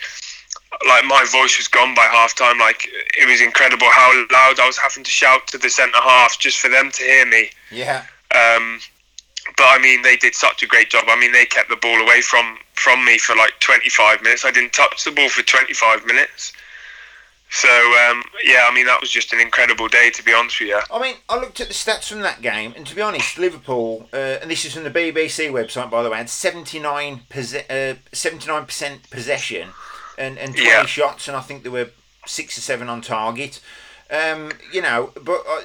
[0.87, 2.59] like my voice was gone by half time.
[2.59, 6.39] Like it was incredible how loud I was having to shout to the centre half
[6.39, 7.49] just for them to hear me.
[7.71, 8.05] Yeah.
[8.35, 8.79] Um,
[9.55, 11.05] but I mean, they did such a great job.
[11.07, 14.45] I mean, they kept the ball away from from me for like 25 minutes.
[14.45, 16.53] I didn't touch the ball for 25 minutes.
[17.49, 20.69] So um, yeah, I mean that was just an incredible day to be honest with
[20.69, 20.81] you.
[20.91, 24.09] I mean, I looked at the stats from that game, and to be honest, Liverpool,
[24.11, 29.69] uh, and this is from the BBC website, by the way, had 79 percent possession
[30.17, 30.85] and, and 20 Yeah.
[30.85, 31.89] shots, and I think there were
[32.25, 33.59] six or seven on target.
[34.09, 35.61] Um, you know, but uh,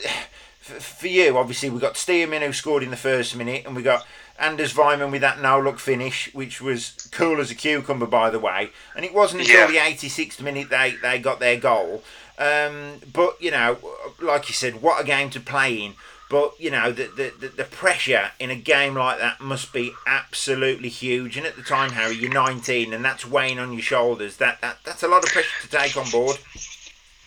[0.61, 3.83] for, for you, obviously, we got Stearman who scored in the first minute, and we
[3.83, 4.07] got
[4.41, 8.39] Andreas Weimann with that no look finish, which was cool as a cucumber, by the
[8.41, 8.71] way.
[8.97, 9.85] And it wasn't until Yeah.
[9.87, 12.03] the 86th minute they, they got their goal.
[12.39, 13.79] Um, but, you know,
[14.21, 15.95] like you said, what a game to play in.
[16.33, 19.93] But, you know, the, the, the, the pressure in a game like that must be
[20.07, 21.37] absolutely huge.
[21.37, 24.39] And at the time, Harry, you're 19 and that's weighing on your shoulders.
[24.39, 26.39] That, that That's a lot of pressure to take on board.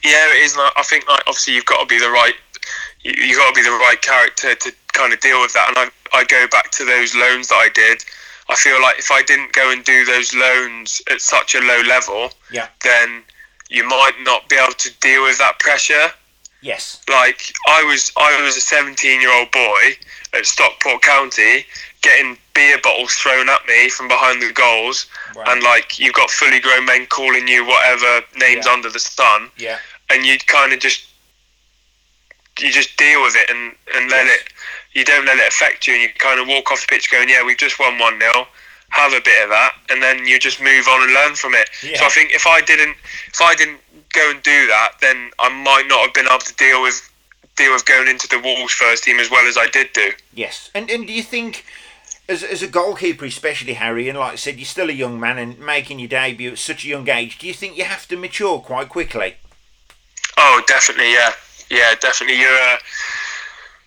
[0.04, 0.58] Yeah, it is.
[0.58, 2.34] Like, I think like obviously you've got to be the right,
[3.04, 5.68] you, you got to be the right character to kind of deal with that.
[5.70, 8.04] And I, I go back to those loans that I did.
[8.50, 11.82] I feel like if I didn't go and do those loans at such a low
[11.88, 12.70] level, Yeah.
[12.84, 13.22] then
[13.70, 16.10] you might not be able to deal with that pressure.
[16.66, 17.00] Yes.
[17.08, 19.82] Like I was, I was a 17 year old boy
[20.34, 21.66] at Stockport County
[22.02, 25.44] getting beer bottles thrown at me from behind the goals, Wow.
[25.48, 28.74] and like you've got fully grown men calling you whatever names Yeah.
[28.74, 29.78] under the sun Yeah.
[30.10, 31.06] and you kind of just
[32.60, 34.40] you just deal with it and and let Yes.
[34.42, 34.48] it
[34.94, 37.28] you don't let it affect you and you kind of walk off the pitch going
[37.30, 38.48] yeah we've just won 1 0
[38.90, 41.70] have a bit of that and then you just move on and learn from it
[41.84, 41.98] Yeah.
[42.00, 42.96] so i think if i didn't
[43.28, 43.80] if i didn't
[44.16, 47.12] go and do that then i might not have been able to deal with
[47.58, 50.70] deal with going into the wolves first team as well as i did do Yes.
[50.76, 51.66] And and do you think,
[52.28, 55.38] as, as a goalkeeper, especially Harry, and like I said, you're still a young man
[55.38, 58.18] and making your debut at such a young age, do you think you have to
[58.18, 59.36] mature quite quickly?
[60.38, 61.32] Oh, definitely, yeah,
[61.70, 62.40] yeah, definitely.
[62.40, 62.78] You're, uh,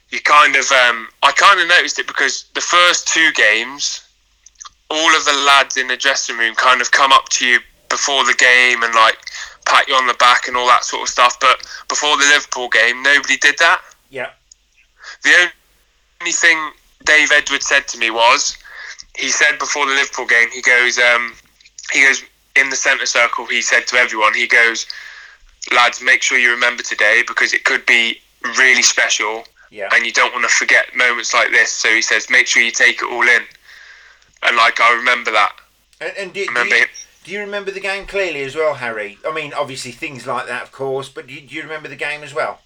[0.09, 4.09] you kind of, um, I kind of noticed it because the first two games,
[4.91, 7.59] all of the lads in the dressing room kind of come up to you
[7.91, 9.19] before the game and like
[9.69, 11.39] pat you on the back and all that sort of stuff.
[11.41, 13.81] But before the Liverpool game, nobody did that.
[14.11, 14.31] Yeah.
[15.23, 15.51] The
[16.21, 16.71] only thing
[17.05, 18.57] Dave Edwards said to me was,
[19.17, 21.35] he said before the Liverpool game, he goes, um,
[21.93, 22.23] he goes
[22.57, 23.47] in the centre circle.
[23.47, 24.87] He said to everyone, he goes,
[25.73, 28.21] lads, make sure you remember today because it could be
[28.57, 29.89] really special, Yeah.
[29.93, 31.71] and you don't want to forget moments like this.
[31.73, 33.43] So he says, make sure you take it all in.
[34.45, 35.53] And like I remember that.
[36.01, 36.89] And, and do, do, Remember you, it.
[37.29, 39.19] Do you remember the game clearly as well, Harry?
[39.27, 41.97] I mean, obviously things like that, of course, but do you, do you remember the
[41.97, 42.61] game as well?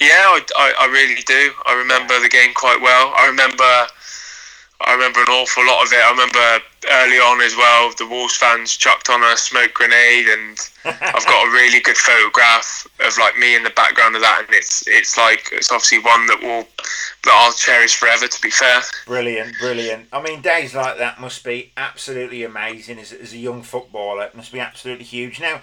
[0.00, 1.52] Yeah, I, I, I really do.
[1.66, 3.12] I remember the game quite well.
[3.14, 3.86] I remember,
[4.86, 5.98] I remember an awful lot of it.
[5.98, 7.92] I remember early on as well.
[7.96, 12.86] The Wolves fans chucked on a smoke grenade, and I've got a really good photograph
[13.00, 16.26] of like me in the background of that, and it's it's like it's obviously one
[16.26, 16.66] that will
[17.24, 18.26] that I'll cherish forever.
[18.26, 20.08] To be fair, Brilliant, brilliant.
[20.12, 24.24] I mean, days like that must be absolutely amazing as, as a young footballer.
[24.24, 25.40] It must be absolutely huge.
[25.40, 25.60] Now,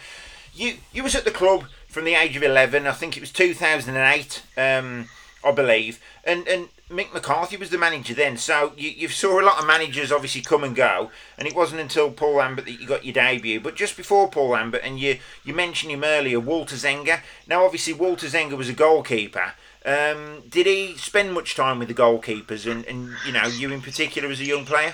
[0.53, 2.85] you you was at the club from the age of 11.
[2.87, 5.09] I think it was 2008, um,
[5.43, 5.99] I believe.
[6.23, 8.37] And and Mick McCarthy was the manager then.
[8.37, 11.11] So you, you saw a lot of managers obviously come and go.
[11.37, 13.59] And it wasn't until Paul Lambert that you got your debut.
[13.59, 17.21] But just before Paul Lambert, and you, you mentioned him earlier, Walter Zenga.
[17.47, 19.53] Now, obviously, Walter Zenga was a goalkeeper.
[19.85, 23.81] Um, did he spend much time with the goalkeepers and, and you know you in
[23.81, 24.93] particular as a young player?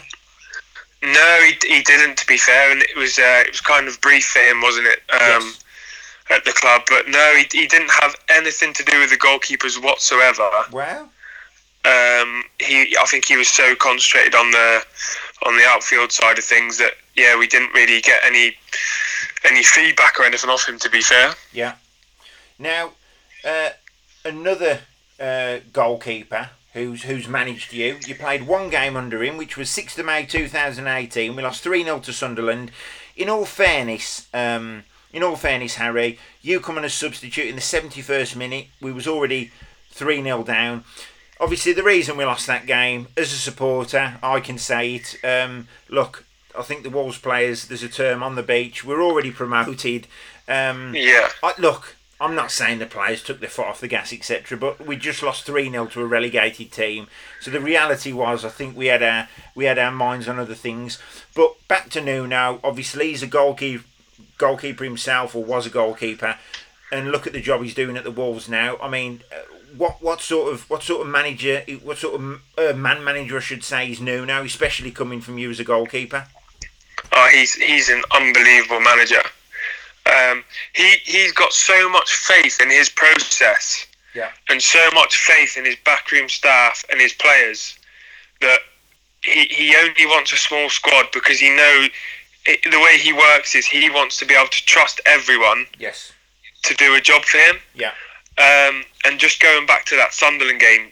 [1.02, 2.18] no, he, he didn't.
[2.18, 4.88] To be fair, and it was uh, it was kind of brief for him, wasn't
[4.88, 5.00] it?
[5.12, 5.62] Um, Yes.
[6.28, 9.80] At the club, but no, he, he didn't have anything to do with the goalkeepers
[9.80, 10.50] whatsoever.
[10.72, 11.08] Wow.
[11.86, 14.84] Um, he I think he was so concentrated on the
[15.46, 18.56] on the outfield side of things that yeah we didn't really get any
[19.46, 21.76] any feedback or anything off him to be fair Yeah.
[22.58, 22.92] Now,
[23.44, 23.70] uh,
[24.24, 24.80] another
[25.20, 27.98] uh, goalkeeper who's who's managed you.
[28.06, 31.36] You played one game under him, which was 6th of May 2018.
[31.36, 32.72] We lost 3 0 to Sunderland.
[33.16, 37.62] In all fairness, um, in all fairness, Harry, you come coming as substitute in the
[37.62, 38.68] 71st minute.
[38.82, 39.52] We was already
[39.92, 40.84] 3 0 down.
[41.40, 45.18] Obviously, the reason we lost that game, as a supporter, I can say it.
[45.24, 46.26] Um, look,
[46.58, 48.86] I think the Wolves players, there's a term on the beach.
[48.86, 50.08] We're already promoted.
[50.48, 54.14] Um, yeah I, look, I'm not saying the players took their foot off the gas,
[54.14, 54.58] etc.
[54.58, 57.08] But we just lost three 0 to a relegated team.
[57.42, 60.56] So the reality was, I think we had our we had our minds on other
[60.56, 61.00] things.
[61.36, 62.60] But back to Nuno.
[62.64, 63.84] Obviously, he's a goalkeeper,
[64.38, 66.38] goalkeeper himself, or was a goalkeeper.
[66.92, 68.78] And look at the job he's doing at the Wolves now.
[68.82, 69.22] I mean,
[69.78, 73.42] what what sort of what sort of manager, what sort of uh, man manager, I
[73.42, 76.28] should say, is Nuno, especially coming from you as a goalkeeper.
[77.12, 79.22] Oh, he's he's an unbelievable manager.
[80.06, 85.58] Um, he he's got so much faith in his process, yeah, and so much faith
[85.58, 87.78] in his backroom staff and his players
[88.42, 88.60] that
[89.24, 91.88] he he only wants a small squad because he know
[92.46, 95.66] it, the way he works is he wants to be able to trust everyone.
[95.80, 96.12] Yes.
[96.64, 97.58] To do a job for him.
[97.76, 97.92] Yeah.
[98.38, 100.92] Um, and just going back to that Sunderland game,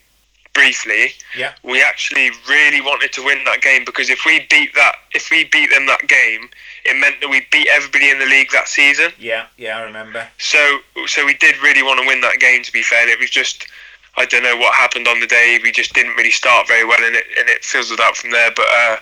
[0.54, 1.14] briefly.
[1.38, 1.54] Yeah.
[1.64, 5.46] We actually really wanted to win that game because if we beat that, if we
[5.46, 6.50] beat them that game,
[6.86, 9.12] it meant that we beat everybody in the league that season.
[9.20, 10.28] Yeah, yeah, I remember.
[10.38, 12.64] So, so we did really want to win that game.
[12.64, 13.68] To be fair, and it was just.
[14.16, 15.60] I don't know what happened on the day.
[15.64, 18.52] We just didn't really start very well, and it and it fizzled out from there.
[18.56, 18.98] But uh,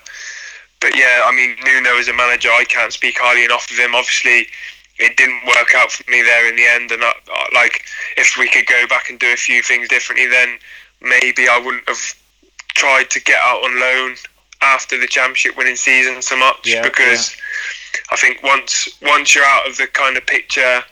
[0.79, 3.93] but yeah, I mean, Nuno as a manager, I can't speak highly enough of him.
[3.93, 4.47] Obviously,
[5.01, 7.13] it didn't work out for me there in the end, and I,
[7.53, 7.83] like
[8.17, 10.57] if we could go back and do a few things differently, then
[11.01, 12.15] maybe I wouldn't have
[12.69, 14.15] tried to get out on loan
[14.61, 17.99] after the championship winning season so much yeah, because yeah.
[18.11, 20.83] I think once once you're out of the kind of picture,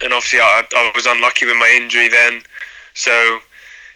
[0.00, 2.42] and obviously I, I was unlucky with my injury then,
[2.94, 3.40] so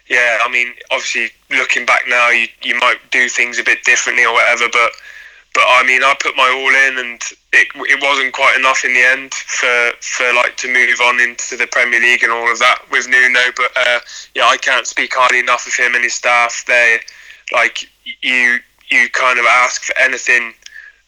[0.07, 4.25] yeah, I mean obviously looking back now, you you might do things a bit differently
[4.25, 4.91] or whatever, but
[5.53, 7.21] but I mean, I put my all in, and
[7.53, 11.55] it, it wasn't quite enough in the end for for like to move on into
[11.55, 13.39] the Premier League and all of that with Nuno.
[13.55, 13.99] But uh,
[14.33, 16.65] yeah, I can't speak highly enough of him and his staff.
[16.65, 16.99] They
[17.51, 17.87] like
[18.21, 18.57] you
[18.89, 20.53] you kind of ask for anything,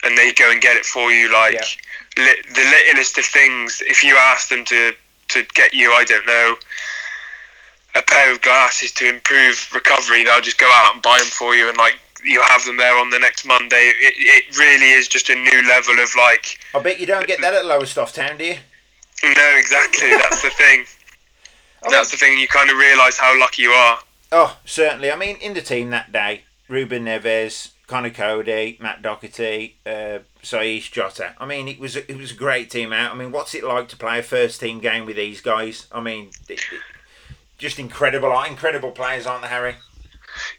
[0.04, 1.34] and they go and get it for you.
[1.34, 2.24] Like yeah.
[2.24, 3.82] li- the littlest of things.
[3.86, 4.94] If you ask them to
[5.30, 6.56] to get you, I don't know.
[7.96, 11.56] A pair of glasses to improve recovery, they'll just go out and buy them for
[11.56, 13.94] you, and like you have them there on the next Monday.
[13.96, 16.60] It, it really is just a new level of like.
[16.74, 18.58] I bet you don't get that at Lowestoft Town, do you?
[19.24, 20.10] No, exactly.
[20.10, 20.86] That's the thing.
[21.90, 22.38] That's the thing.
[22.38, 24.00] You kind of realise how lucky you are.
[24.32, 25.12] Oh, certainly.
[25.12, 30.92] I mean, in the team that day, Ruben Neves, Conor Coady, Matt Doherty, uh, Saïss
[30.92, 31.36] Jota.
[31.38, 33.12] I mean, it was it was a great team out.
[33.12, 35.88] I mean, what's it like to play a first team game with these guys?
[35.92, 36.82] I mean, it, it,
[37.58, 39.76] just incredible, incredible players, aren't they, Harry?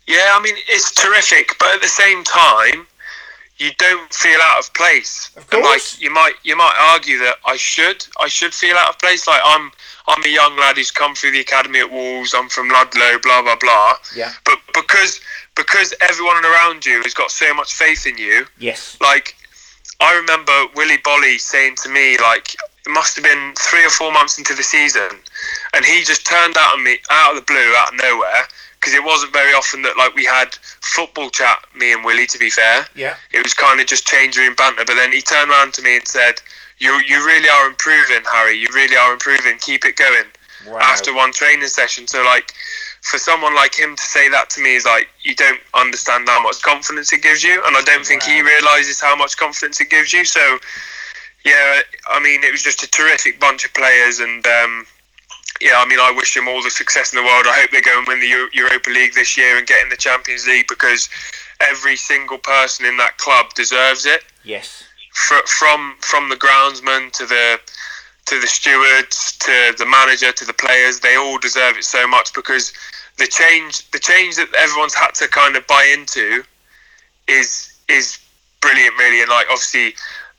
[0.07, 2.87] Yeah, I mean it's terrific, but at the same time,
[3.59, 5.31] you don't feel out of place.
[5.37, 8.91] Of and like you might you might argue that I should I should feel out
[8.91, 9.27] of place.
[9.27, 9.73] Like I'm
[10.09, 12.35] I'm a young lad who's come through the academy at Wolves.
[12.35, 13.19] I'm from Ludlow.
[13.23, 13.95] Blah blah blah.
[14.15, 14.33] Yeah.
[14.45, 15.21] But because
[15.55, 18.47] because everyone around you has got so much faith in you.
[18.59, 18.99] Yes.
[19.01, 19.35] Like
[20.01, 24.13] I remember Willy Boly saying to me like it must have been three or four
[24.13, 25.09] months into the season,
[25.75, 28.47] and he just turned out on me out of the blue, out of nowhere
[28.87, 32.39] because it wasn't very often that like we had football chat me and Willy to
[32.39, 32.87] be fair.
[32.95, 33.17] Yeah.
[33.33, 35.97] it was kind of just change room banter but then he turned around to me
[35.97, 36.41] and said
[36.79, 38.55] you you really are improving Harry.
[38.55, 39.59] You really are improving.
[39.59, 40.27] Keep it going.
[40.69, 40.79] Wow.
[40.81, 42.07] after one training session.
[42.07, 42.53] So like
[43.03, 46.41] for someone like him to say that to me is like you don't understand how
[46.43, 49.91] much confidence it gives you and I don't think he realizes how much confidence it
[49.91, 50.25] gives you.
[50.25, 50.59] So
[51.45, 54.87] yeah I mean it was just a terrific bunch of players and um
[55.61, 57.47] yeah, I mean, I wish them all the success in the world.
[57.47, 59.89] I hope they go and win the Eu- Europa League this year and get in
[59.89, 61.09] the Champions League because
[61.61, 64.23] every single person in that club deserves it.
[64.45, 64.85] Yes.
[65.13, 67.59] Fr- from from the groundsman to the
[68.27, 72.33] to the stewards to the manager to the players, they all deserve it so much
[72.35, 72.73] because
[73.17, 76.45] the change the change that everyone's had to kind of buy into
[77.29, 78.19] is is
[78.61, 79.21] brilliant, really.
[79.23, 79.95] And like obviously,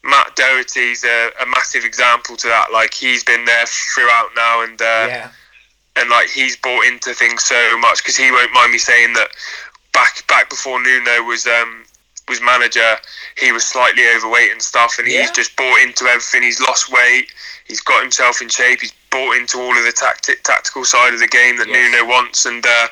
[0.08, 2.72] Matt Doherty's a, a massive example to that.
[2.72, 5.30] Like he's been there throughout now, and uh, yeah.
[5.98, 9.30] and like he's bought into things so much because he won't mind me saying that
[9.94, 11.84] back back before Nuno was um
[12.30, 12.96] was manager,
[13.38, 15.22] he was slightly overweight and stuff, and Yeah.
[15.22, 16.44] he's just bought into everything.
[16.44, 17.30] He's lost weight.
[17.66, 18.82] He's got himself in shape.
[18.82, 21.92] He's bought into all of the tactic tactical side of the game that Yes.
[21.92, 22.88] Nuno wants, and uh,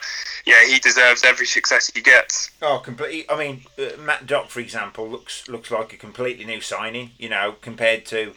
[0.45, 2.49] yeah, he deserves every success he gets.
[2.61, 3.29] Oh, completely.
[3.29, 7.11] I mean, uh, Matt Dock, for example, looks looks like a completely new signing.
[7.17, 8.33] You know, compared to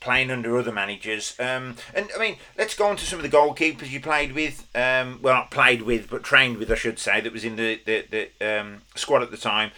[0.00, 1.34] playing under other managers.
[1.40, 4.64] Um, and I mean, let's go on to some of the goalkeepers you played with.
[4.74, 7.20] Um, well, not played with, but trained with, I should say.
[7.20, 8.04] That was in the the,
[8.38, 9.70] the um, squad at the time.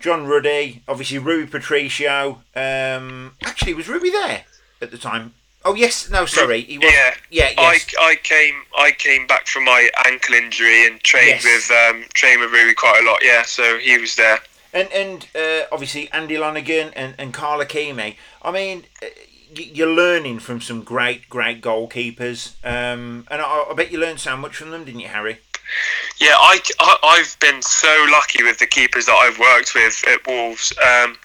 [0.00, 2.42] John Ruddy, obviously Rui Patricio.
[2.56, 4.44] Um, actually, was Ruby there
[4.80, 5.34] at the time?
[5.64, 6.92] Oh yes, no, sorry, he was.
[6.92, 7.94] Yeah, yeah, yes.
[7.98, 11.44] I, I came I came back from my ankle injury and trained Yes.
[11.44, 13.20] with um, trained with Rui quite a lot.
[13.22, 14.40] Yeah, so he was there.
[14.72, 18.16] And and uh, obviously Andy Lonergan and, and Carl Ikeme.
[18.42, 19.06] I mean, uh,
[19.54, 24.36] you're learning from some great, great goalkeepers, um, and I, I bet you learned so
[24.36, 25.38] much from them, didn't you, Harry?
[26.18, 30.26] Yeah, I, I have been so lucky with the keepers that I've worked with at
[30.26, 30.72] Wolves.
[30.78, 31.16] Um,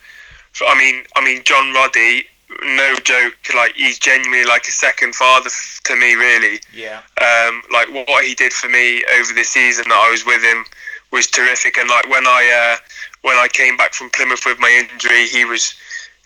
[0.65, 2.25] I mean, I mean John Ruddy,
[2.64, 5.50] no joke, like he's genuinely like a second father
[5.84, 6.60] to me, really.
[6.74, 7.02] Yeah.
[7.22, 10.66] Um, like what he did for me over the season that I was with him
[11.12, 12.88] was terrific, and like when I uh,
[13.22, 15.76] when I came back from Plymouth with my injury, he was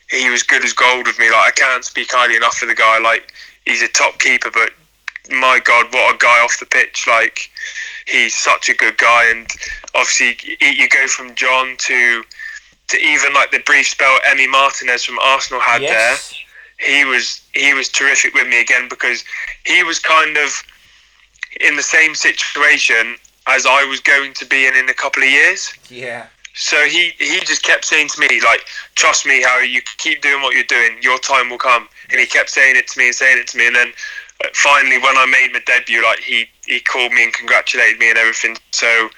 [0.10, 1.32] he was good as gold with me.
[1.32, 3.00] Like I can't speak highly enough of the guy.
[3.00, 3.34] Like
[3.66, 4.72] he's a top keeper, but
[5.32, 7.06] my God, what a guy off the pitch!
[7.08, 7.50] Like
[8.06, 9.48] he's such a good guy, and
[9.96, 12.24] obviously you go from John to
[12.92, 15.92] to even like the brief spell Emi Martinez from Arsenal had yes.
[16.30, 16.38] there.
[16.88, 19.24] He was he was terrific with me again because
[19.66, 20.64] he was kind of
[21.60, 23.16] in the same situation
[23.48, 25.74] as I was going to be in in a couple of years.
[25.90, 26.28] Yeah.
[26.54, 28.66] So he, he just kept saying to me, like,
[28.96, 31.88] trust me, Harry, you keep doing what you're doing, your time will come.
[32.10, 33.68] And he kept saying it to me and saying it to me.
[33.68, 33.94] And then
[34.44, 38.10] uh, finally, when I made my debut, like, he, he called me and congratulated me
[38.10, 38.58] and everything.
[38.72, 39.10] So,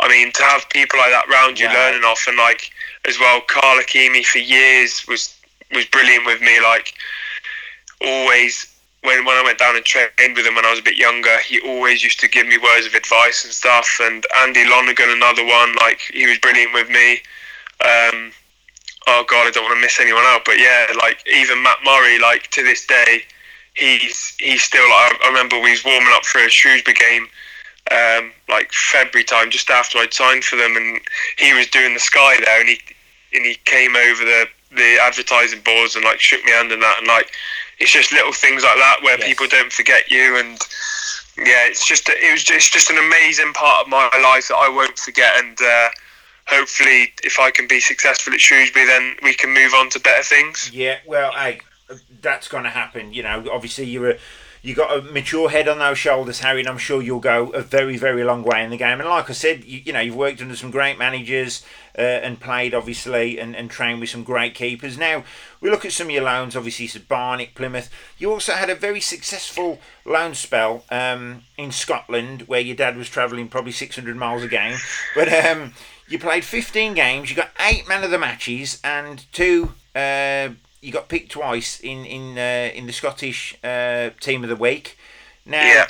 [0.00, 1.74] I mean, to have people like that round you, wow.
[1.74, 2.70] learning off, and like,
[3.06, 5.36] as well, Carl Ikeme for years was,
[5.72, 6.94] was brilliant with me, like,
[8.00, 8.74] always
[9.04, 11.38] when when I went down and trained with him when I was a bit younger,
[11.40, 14.00] he always used to give me words of advice and stuff.
[14.00, 17.20] And Andy Lonergan, another one, like he was brilliant with me.
[17.84, 18.32] Um,
[19.06, 22.18] oh God, I don't want to miss anyone out, but yeah, like even Matt Murray,
[22.18, 23.22] like to this day,
[23.74, 24.88] he's he's still.
[24.88, 27.28] Like, I remember we was warming up for a Shrewsbury game.
[27.90, 31.00] Um, like February time, just after I'd signed for them, and
[31.36, 32.80] he was doing the sky there, and he
[33.34, 36.98] and he came over the the advertising boards and like shook me hand and that,
[36.98, 37.30] and like
[37.78, 39.28] it's just little things like that where yes.
[39.28, 40.58] people don't forget you and
[41.38, 44.68] yeah it's just it was just, just an amazing part of my life that I
[44.68, 45.88] won't forget and uh,
[46.46, 50.22] hopefully if I can be successful at Shrewsbury then we can move on to better
[50.22, 51.60] things yeah well hey
[52.20, 54.18] that's going to happen you know obviously you're a
[54.64, 57.60] you got a mature head on those shoulders, Harry, and I'm sure you'll go a
[57.60, 58.98] very, very long way in the game.
[58.98, 61.62] And like I said, you, you know, you've worked under some great managers
[61.98, 64.96] uh, and played, obviously, and, and trained with some great keepers.
[64.96, 65.22] Now,
[65.60, 67.90] we look at some of your loans, obviously, so Barnet, Plymouth.
[68.16, 73.10] You also had a very successful loan spell um, in Scotland, where your dad was
[73.10, 74.78] travelling probably 600 miles a game.
[75.14, 75.74] But um,
[76.08, 79.74] you played 15 games, you got eight man of the matches, and two.
[79.94, 80.50] Uh,
[80.84, 84.98] you got picked twice in in uh, in the Scottish uh, team of the week.
[85.46, 85.86] Now, yeah.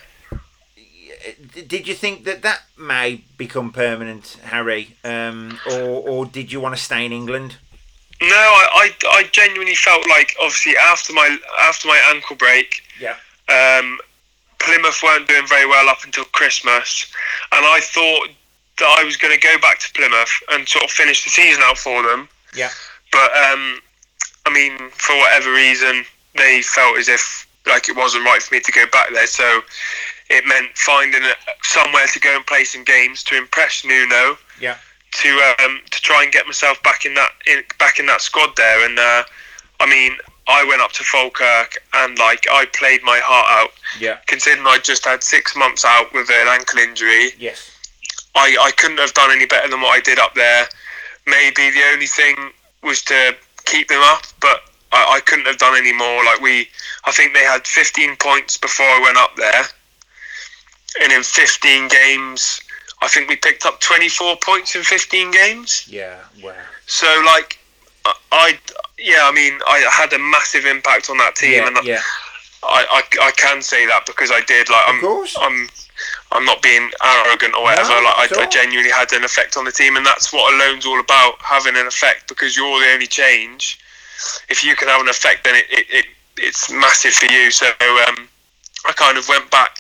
[1.66, 6.76] did you think that that may become permanent, Harry, um, or or did you want
[6.76, 7.56] to stay in England?
[8.22, 13.16] No, I, I, I genuinely felt like obviously after my after my ankle break, yeah,
[13.48, 13.98] um,
[14.60, 17.12] Plymouth weren't doing very well up until Christmas,
[17.52, 18.28] and I thought
[18.78, 21.62] that I was going to go back to Plymouth and sort of finish the season
[21.64, 22.28] out for them.
[22.54, 22.70] Yeah.
[23.12, 23.80] But um,
[24.46, 26.04] I mean, for whatever reason,
[26.36, 29.26] they felt as if like it wasn't right for me to go back there.
[29.26, 29.62] So
[30.30, 31.22] it meant finding
[31.62, 34.36] somewhere to go and play some games to impress Nuno.
[34.60, 34.76] Yeah.
[35.22, 38.56] To um, to try and get myself back in that in, back in that squad
[38.56, 39.22] there, and uh,
[39.78, 40.16] I mean,
[40.48, 43.70] I went up to Falkirk and like I played my heart out.
[44.00, 44.18] Yeah.
[44.26, 47.30] Considering I just had six months out with an ankle injury.
[47.38, 47.70] Yes.
[48.34, 50.66] I, I couldn't have done any better than what I did up there.
[51.26, 52.34] Maybe the only thing
[52.82, 54.60] was to keep them up, but
[54.92, 56.24] I, I couldn't have done any more.
[56.24, 56.68] Like we,
[57.04, 59.62] I think they had 15 points before I went up there,
[61.02, 62.60] and in 15 games,
[63.02, 65.86] I think we picked up 24 points in 15 games.
[65.88, 66.54] Yeah, wow.
[66.86, 67.58] So like,
[68.32, 68.58] I,
[68.98, 72.00] yeah, I mean, I had a massive impact on that team, yeah, and yeah.
[72.66, 74.68] I, I, I can say that because I did.
[74.68, 75.36] Like, I'm, of course.
[75.40, 75.68] I'm,
[76.32, 77.90] I'm not being arrogant or whatever.
[77.90, 80.56] No, like I, I, genuinely had an effect on the team, and that's what a
[80.56, 83.78] loan's all about: having an effect because you're the only change.
[84.48, 86.06] If you can have an effect, then it, it, it
[86.38, 87.50] it's massive for you.
[87.50, 87.66] So
[88.08, 88.28] um,
[88.86, 89.76] I kind of went back.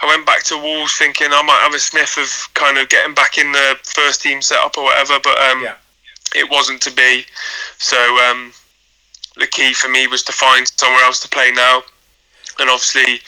[0.00, 3.14] I went back to Wolves thinking I might have a sniff of kind of getting
[3.14, 5.74] back in the first team setup or whatever, but um, yeah.
[6.34, 7.24] it wasn't to be.
[7.78, 7.96] So
[8.28, 8.52] um,
[9.36, 11.82] the key for me was to find somewhere else to play now,
[12.58, 13.20] and obviously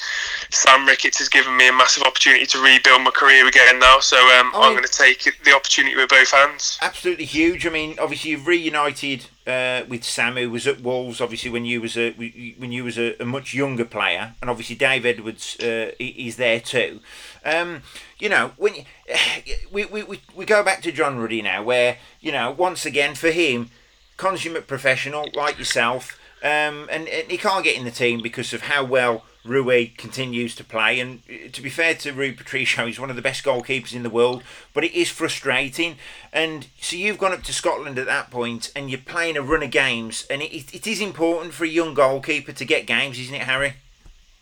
[0.51, 3.99] Sam Ricketts has given me a massive opportunity to rebuild my career again now.
[4.01, 6.79] So um, I'm going to take the opportunity with both hands.
[6.83, 7.67] Absolutely huge.
[7.67, 11.21] I mean, obviously you've reunited uh, with Sam, who was at Wolves.
[11.21, 14.77] Obviously when you was a when you was a, a much younger player, and obviously
[14.77, 17.01] Dave Edwards uh, is there too.
[17.45, 17.83] Um,
[18.19, 18.85] you know, when you,
[19.73, 23.31] we, we, we go back to John Ruddy now, where you know once again for
[23.31, 23.71] him,
[24.17, 28.63] consummate professional like yourself, um, and, and he can't get in the team because of
[28.63, 31.01] how well Rui continues to play.
[31.01, 34.03] And uh, to be fair to Rui Patricio, he's one of the best goalkeepers in
[34.03, 34.43] the world,
[34.73, 35.97] but it is frustrating.
[36.33, 39.63] And so you've gone up to Scotland at that point and you're playing a run
[39.63, 43.35] of games, and it, it is important for a young goalkeeper to get games, isn't
[43.35, 43.75] it, Harry?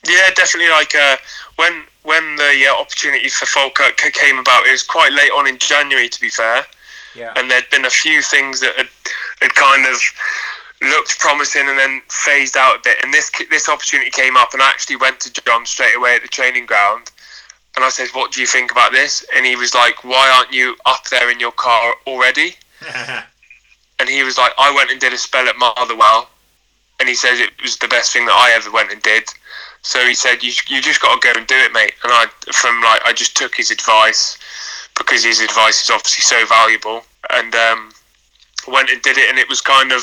[0.09, 0.71] Yeah, definitely.
[0.71, 1.17] Like uh,
[1.57, 5.59] when when the uh, opportunity for Falkirk came about, it was quite late on in
[5.59, 6.67] January, to be fair.
[7.15, 7.33] Yeah.
[7.37, 8.89] And there'd been a few things that had,
[9.43, 10.01] had kind of
[10.83, 13.03] looked promising and then phased out a bit.
[13.03, 16.23] And this this opportunity came up, and I actually went to John straight away at
[16.23, 17.11] the training ground,
[17.77, 20.53] and I said, "What do you think about this?" And he was like, "Why aren't
[20.53, 22.57] you up there in your car already?"
[23.99, 26.29] and he was like, "I went and did a spell at Motherwell."
[27.01, 29.29] And he says it was the best thing that I ever went and did.
[29.83, 32.27] So he said, "You you just got to go and do it, mate." And I
[32.53, 34.39] from like I just took his advice
[34.97, 37.92] because his advice is obviously so valuable, and um,
[38.69, 40.01] went and did it, and it was kind of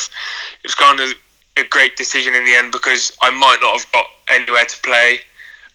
[0.64, 1.14] it was kind of
[1.58, 5.20] a great decision in the end because I might not have got anywhere to play,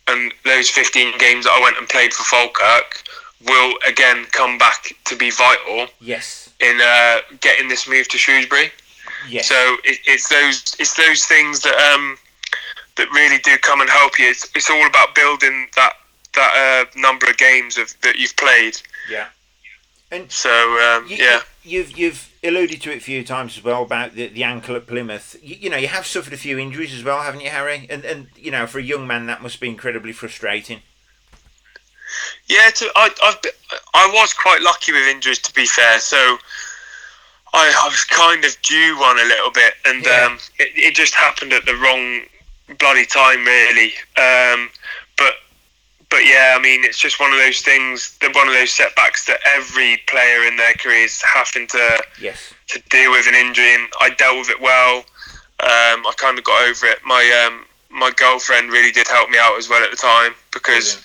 [0.09, 3.03] and those 15 games that I went and played for Falkirk
[3.47, 6.49] will again come back to be vital Yes.
[6.61, 8.71] in uh, getting this move to Shrewsbury.
[9.29, 9.47] Yes.
[9.49, 12.17] So it, it's those it's those things that um
[12.97, 14.29] that really do come and help you.
[14.31, 15.95] It's, it's all about building that
[16.35, 18.81] that uh, number of games of that you've played.
[19.11, 19.27] yeah.
[20.11, 23.83] And So um, You, yeah, You've you've alluded to it a few times as well
[23.83, 25.37] about the, the ankle at Plymouth.
[25.43, 27.87] You, you know, you have suffered a few injuries as well, haven't you, Harry?
[27.91, 30.81] And and you know, for a young man, that must be incredibly frustrating.
[32.47, 32.71] yeah.
[32.71, 33.53] To, I I've been,
[33.95, 35.99] I was quite lucky with injuries to be fair.
[36.01, 36.17] So
[37.53, 40.27] I, I was kind of due one a little bit, and Yeah.
[40.31, 42.23] um, it, it just happened at the wrong
[42.79, 43.93] bloody time, really.
[44.17, 44.71] Um,
[46.15, 49.41] but yeah, I mean, it's just one of those things, one of those setbacks that
[49.57, 52.55] every player in their career is having to Yes.
[52.69, 54.99] to deal with an injury, and I dealt with it well.
[55.59, 56.99] Um, I kind of got over it.
[57.05, 61.03] My um, my girlfriend really did help me out as well at the time because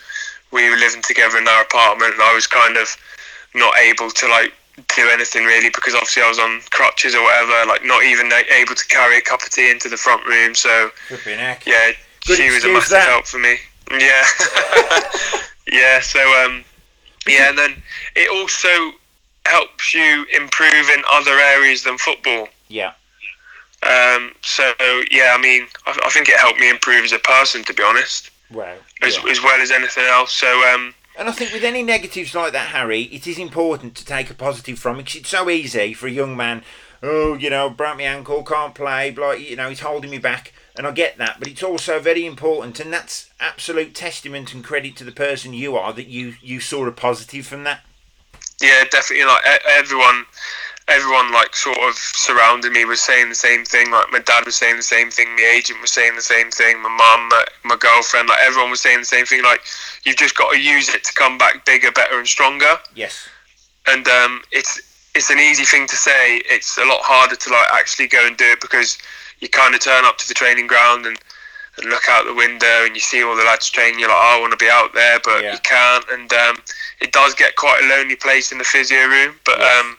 [0.51, 2.95] we were living together in our apartment, and I was kind of
[3.55, 4.53] not able to like
[4.95, 8.76] do anything really because obviously I was on crutches or whatever, like not even able
[8.76, 10.53] to carry a cup of tea into the front room.
[10.53, 10.91] So
[11.66, 11.93] yeah,
[12.28, 13.10] Good she was a massive that.
[13.10, 13.57] help for me.
[13.91, 14.23] Yeah,
[15.71, 15.99] yeah.
[16.01, 16.63] So um,
[17.27, 17.81] yeah, and then
[18.15, 18.95] it also
[19.45, 22.47] helps you improve in other areas than football.
[22.67, 22.93] Yeah.
[23.81, 24.71] Um, so
[25.09, 27.81] yeah, I mean, I, I think it helped me improve as a person, to be
[27.83, 28.75] honest, Wow.
[29.01, 30.33] as, as well as anything else.
[30.33, 34.05] So um, And I think with any negatives like that, Harry, it is important to
[34.05, 36.63] take a positive from it because it's so easy for a young man.
[37.01, 40.51] Oh, you know, broke my ankle, can't play, blah, you know, he's holding me back,
[40.80, 41.39] and I get that.
[41.39, 45.75] But it's also very important, and that's absolute testament and credit to the person you
[45.75, 47.82] are that you you saw a positive from that.
[48.61, 49.25] yeah, definitely.
[49.25, 50.25] Like everyone,
[50.88, 53.91] everyone like sort of surrounding me was saying the same thing.
[53.91, 55.36] Like my dad was saying the same thing.
[55.36, 56.82] The agent was saying the same thing.
[56.82, 59.43] My mum, my, my girlfriend, like everyone was saying the same thing.
[59.43, 59.59] Like
[60.05, 62.77] you've just got to use it to come back bigger, better, and stronger.
[62.95, 63.27] Yes.
[63.86, 64.80] and um, it's
[65.13, 66.38] it's an easy thing to say.
[66.45, 68.97] It's a lot harder to like actually go and do it because
[69.39, 71.17] you kind of turn up to the training ground and,
[71.77, 73.99] and look out the window and you see all the lads training.
[73.99, 75.53] You're like, oh, I want to be out there, but Yeah.
[75.53, 76.05] you can't.
[76.11, 76.57] And um,
[76.99, 79.35] it does get quite a lonely place in the physio room.
[79.45, 79.97] But um,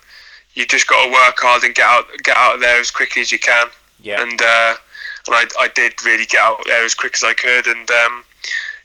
[0.55, 3.23] you just got to work hard and get out get out of there as quickly
[3.23, 3.69] as you can.
[4.03, 4.23] Yeah.
[4.23, 4.75] And uh,
[5.27, 7.67] and I, I did really get out there as quick as I could.
[7.67, 8.25] And um,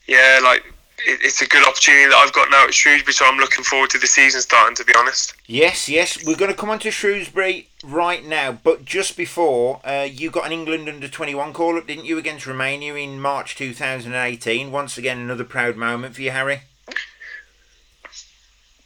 [0.07, 0.63] yeah, like
[1.07, 3.13] it's a good opportunity that I've got now at Shrewsbury.
[3.13, 4.75] So I'm looking forward to the season starting.
[4.75, 5.33] To be honest.
[5.47, 10.07] Yes, yes, we're going to come on to Shrewsbury right now, but just before, uh,
[10.11, 14.71] you got an England under 21 call up, didn't you, against Romania in March 2018?
[14.71, 16.61] Once again, another proud moment for you, Harry.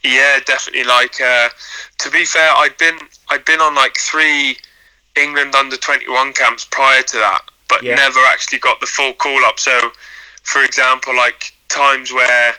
[0.04, 0.86] Yeah, definitely.
[0.86, 1.50] Like uh,
[2.00, 2.98] to be fair, I'd been
[3.30, 4.58] I'd been on like three
[5.16, 7.96] England under twenty one camps prior to that, but Yeah.
[7.96, 9.60] never actually got the full call up.
[9.60, 9.92] So,
[10.44, 12.54] for example, like times where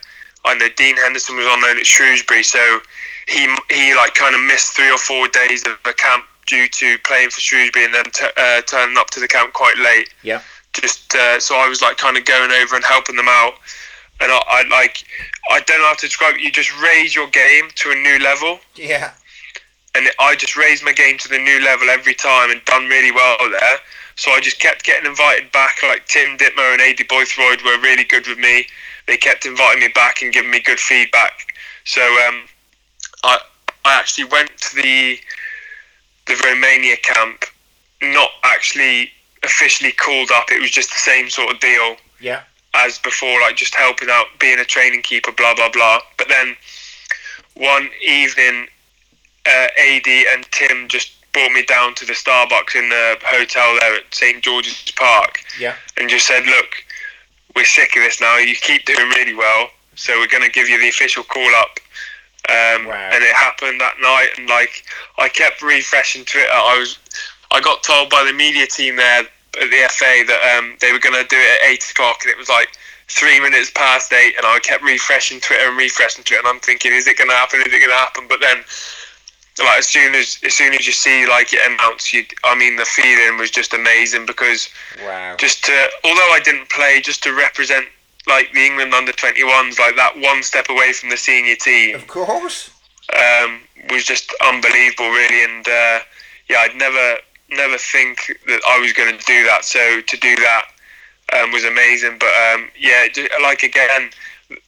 [0.44, 2.80] I know Dean Henderson was on loan at Shrewsbury, so
[3.28, 6.98] he he like kind of missed three or four days of a camp due to
[7.04, 10.40] playing for Shrewsbury and then t- uh, turning up to the camp quite late Yeah.
[10.72, 13.54] just uh, so I was like kind of going over and helping them out,
[14.20, 15.04] and I, I like
[15.50, 16.40] I don't know how to describe it.
[16.40, 19.12] You just raise your game to a new level, Yeah.
[19.94, 23.12] and I just raised my game to the new level every time and done really
[23.12, 23.78] well there.
[24.20, 25.82] So I just kept getting invited back.
[25.82, 28.66] Like Tim Dittmer and Aidy Boothroyd were really good with me.
[29.06, 31.54] They kept inviting me back and giving me good feedback.
[31.84, 32.42] So um,
[33.24, 33.38] I
[33.86, 35.18] I actually went to the
[36.26, 37.46] the Romania camp,
[38.02, 39.10] not actually
[39.42, 40.52] officially called up.
[40.52, 42.42] It was just the same sort of deal Yeah.
[42.74, 46.00] as before, like just helping out, being a training keeper, blah blah blah.
[46.18, 46.56] But then
[47.54, 48.68] one evening,
[49.46, 53.94] uh, Aidy and Tim just brought me down to the Starbucks in the hotel there
[53.96, 55.74] at St George's Park Yeah.
[55.96, 56.84] and just said, "Look,
[57.54, 58.36] we're sick of this now.
[58.36, 61.78] You keep doing really well, so we're going to give you the official call up.
[62.48, 62.94] Um, Wow.
[63.12, 64.84] And it happened that night, and like
[65.18, 66.50] I kept refreshing Twitter.
[66.52, 66.98] I was,
[67.50, 70.98] I got told by the media team there at the FA that um, they were
[70.98, 72.68] going to do it at eight o'clock, and it was like
[73.08, 76.92] three minutes past eight, and I kept refreshing Twitter and refreshing Twitter, and I'm thinking,
[76.92, 77.60] is it going to happen?
[77.60, 78.26] Is it going to happen?
[78.28, 78.64] But then,
[79.58, 82.76] like as soon as as soon as you see like it announced, you, I mean,
[82.76, 84.68] the feeling was just amazing because
[85.04, 85.36] Wow.
[85.38, 87.86] just to, although I didn't play, just to represent
[88.26, 92.06] like the England under 21s, like that one step away from the senior team Of
[92.06, 92.70] course.
[93.14, 95.44] um, was just unbelievable, really.
[95.44, 96.00] And uh,
[96.48, 97.16] yeah, I'd never
[97.50, 99.64] never think that I was going to do that.
[99.64, 100.64] So to do that
[101.34, 102.16] um, was amazing.
[102.18, 103.06] But um, yeah,
[103.42, 104.10] like again,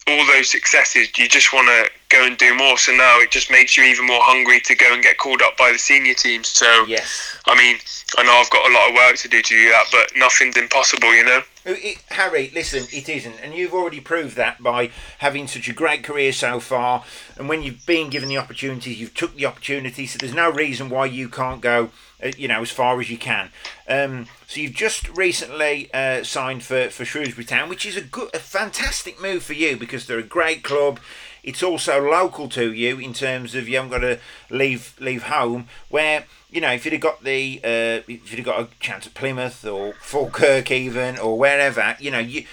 [0.06, 2.78] all those successes, you just want to go and do more.
[2.78, 5.56] So now it just makes you even more hungry to go and get called up
[5.56, 6.48] by the senior teams.
[6.48, 7.36] So Yes.
[7.46, 7.78] I mean,
[8.18, 10.56] I know I've got a lot of work to do to do that, but nothing's
[10.56, 11.42] impossible, you know.
[11.66, 15.72] Uh, It, Harry, listen, it isn't, and you've already proved that by having such a
[15.72, 17.04] great career so far.
[17.36, 20.06] And when you've been given the opportunities, you've took the opportunity.
[20.06, 21.90] So there's no reason why you can't go,
[22.22, 23.50] uh, you know, as far as you can.
[23.88, 28.28] Um, so you've just recently uh, signed for, for Shrewsbury Town, which is a good,
[28.34, 31.00] a fantastic move for you because they're a great club.
[31.42, 34.18] It's also local to you in terms of you haven't got to
[34.50, 35.68] leave leave home.
[35.88, 39.06] Where you know if you'd have got the uh, if you'd have got a chance
[39.06, 42.44] at Plymouth or Falkirk even or wherever, you know you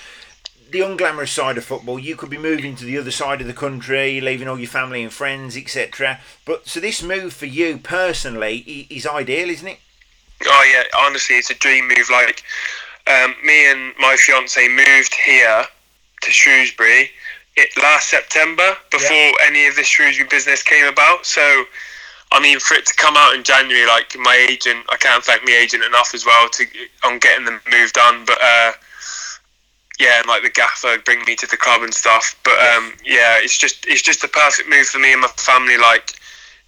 [0.71, 3.53] the unglamorous side of football, you could be moving to the other side of the
[3.53, 6.21] country, leaving all your family and friends, etc.
[6.45, 9.79] But so this move for you personally is ideal, isn't it?
[10.45, 12.09] Oh yeah, honestly, it's a dream move.
[12.11, 12.43] Like
[13.07, 15.65] um, me and my fiance moved here
[16.21, 17.11] to Shrewsbury
[17.59, 21.25] it last September before any of this Shrewsbury business came about.
[21.25, 21.65] So,
[22.31, 25.43] I mean, for it to come out in January, like my agent, I can't thank
[25.45, 26.65] my agent enough as well to
[27.03, 28.23] on getting the move done.
[28.25, 28.71] But uh,
[29.99, 32.39] yeah, and like the gaffer bring me to the club and stuff.
[32.43, 35.77] But um, yeah, it's just it's just the perfect move for me and my family.
[35.77, 36.13] Like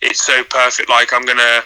[0.02, 0.90] it's so perfect.
[0.90, 1.62] Like I'm gonna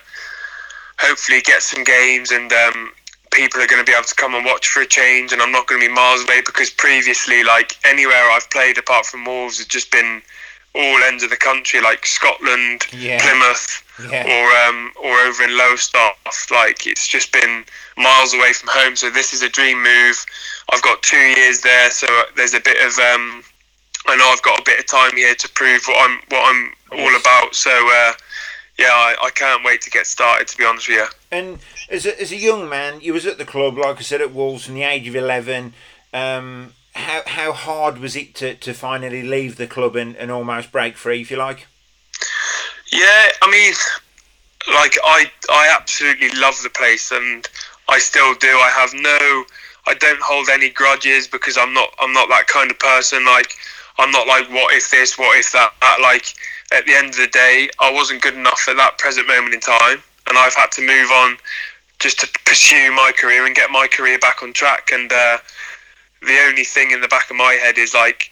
[1.00, 2.92] hopefully get some games and um,
[3.32, 5.52] people are going to be able to come and watch for a change and I'm
[5.52, 9.58] not going to be miles away because previously like anywhere I've played apart from Wolves
[9.58, 10.22] has just been
[10.74, 13.22] all ends of the country like Scotland, Yeah.
[13.22, 13.82] Plymouth
[14.12, 14.26] Yeah.
[14.28, 16.52] or um, or over in Lowestoft.
[16.52, 17.64] Like it's just been
[17.98, 18.96] miles away from home.
[18.96, 20.26] So this is a dream move.
[20.72, 23.44] I've got two years there so there's a bit of um,
[24.08, 26.72] I know I've got a bit of time here to prove what I'm what I'm
[27.00, 27.56] all about.
[27.56, 28.14] So uh,
[28.78, 31.60] yeah I, I can't wait to get started to be honest with you And
[31.90, 34.34] as a, as a young man, you was at the club, like I said, at
[34.34, 35.74] Wolves from the age of 11.
[36.14, 40.72] Um, how, how hard was it to, to finally leave the club and, and almost
[40.72, 41.68] break free, if you like?
[42.92, 43.74] Yeah, I mean,
[44.74, 47.48] like I, I absolutely love the place, and
[47.90, 48.48] I still do.
[48.48, 49.46] I have no,
[49.88, 53.26] I don't hold any grudges because I'm not, I'm not that kind of person.
[53.26, 53.56] Like,
[54.00, 55.72] I'm not like, what if this, what if that.
[56.02, 56.34] Like,
[56.72, 59.60] at the end of the day, I wasn't good enough at that present moment in
[59.60, 61.38] time, and I've had to move on
[62.00, 64.90] just to pursue my career and get my career back on track.
[64.92, 65.38] And uh,
[66.22, 68.32] the only thing in the back of my head is like,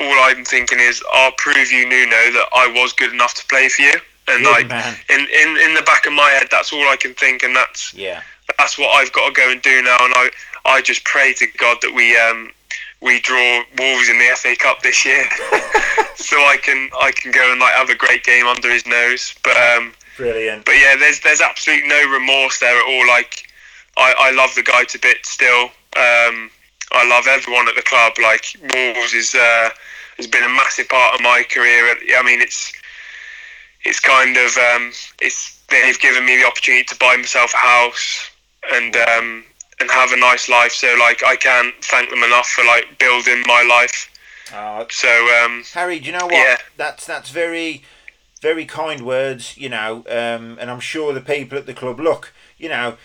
[0.00, 3.68] all I'm thinking is, I'll prove you, Nuno, that I was good enough to play
[3.68, 3.94] for you.
[4.28, 4.96] And Good like man.
[5.08, 7.94] in, in in the back of my head, that's all I can think, and that's
[7.94, 8.22] Yeah.
[8.58, 9.96] that's what I've got to go and do now.
[10.00, 10.30] And I
[10.66, 12.50] I just pray to God that we um
[13.00, 15.24] we draw Wolves in the FA Cup this year,
[16.18, 19.34] so I can I can go and like have a great game under his nose.
[19.42, 20.64] But um Brilliant.
[20.64, 23.06] but yeah, there's there's absolutely no remorse there at all.
[23.06, 23.48] Like
[23.96, 25.70] I, I love the guy to bits still.
[25.96, 26.50] Um,
[26.92, 28.14] I love everyone at the club.
[28.22, 29.70] Like Wolves is uh,
[30.16, 31.94] has been a massive part of my career.
[32.16, 32.72] I mean, it's
[33.84, 38.30] it's kind of um, it's they've given me the opportunity to buy myself a house
[38.72, 39.44] and um,
[39.80, 40.72] and have a nice life.
[40.72, 44.10] So like I can't thank them enough for like building my life.
[44.52, 45.08] Uh, So
[45.44, 46.32] um, Harry, do you know what?
[46.32, 46.56] Yeah.
[46.76, 47.82] That's that's very,
[48.40, 49.56] very kind words.
[49.56, 52.32] You know, um, and I'm sure the people at the club look.
[52.56, 52.96] You know,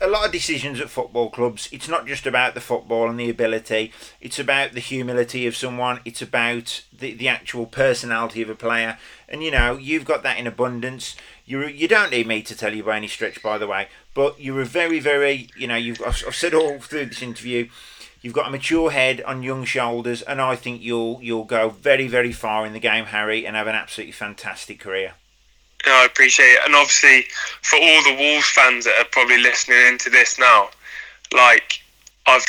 [0.00, 1.68] a lot of decisions at football clubs.
[1.72, 3.92] It's not just about the football and the ability.
[4.20, 6.00] It's about the humility of someone.
[6.04, 8.98] It's about the the actual personality of a player.
[9.28, 11.16] And you know, you've got that in abundance.
[11.44, 13.88] You you don't need me to tell you by any stretch, by the way.
[14.14, 17.68] But you're a very very you know you've I've, I've said all through this interview.
[18.22, 22.06] You've got a mature head on young shoulders, and I think you'll you'll go very
[22.06, 25.14] very far in the game, Harry, and have an absolutely fantastic career.
[25.84, 26.60] Yeah, I appreciate it.
[26.64, 27.26] And obviously,
[27.62, 30.68] for all the Wolves fans that are probably listening into this now,
[31.32, 31.80] like
[32.26, 32.46] I've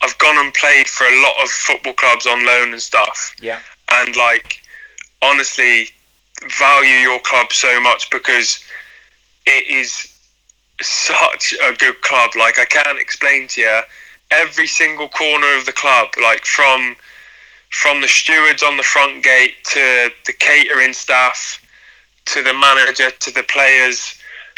[0.00, 3.60] I've gone and played for a lot of football clubs on loan and stuff, Yeah.
[3.92, 4.60] and like
[5.22, 5.86] honestly,
[6.58, 8.58] value your club so much because
[9.46, 10.08] it is
[10.80, 12.32] such a good club.
[12.36, 13.80] Like I can't explain to you
[14.32, 16.96] every single corner of the club, like from
[17.70, 21.58] from the stewards on the front gate to the catering staff
[22.26, 24.14] to the manager to the players,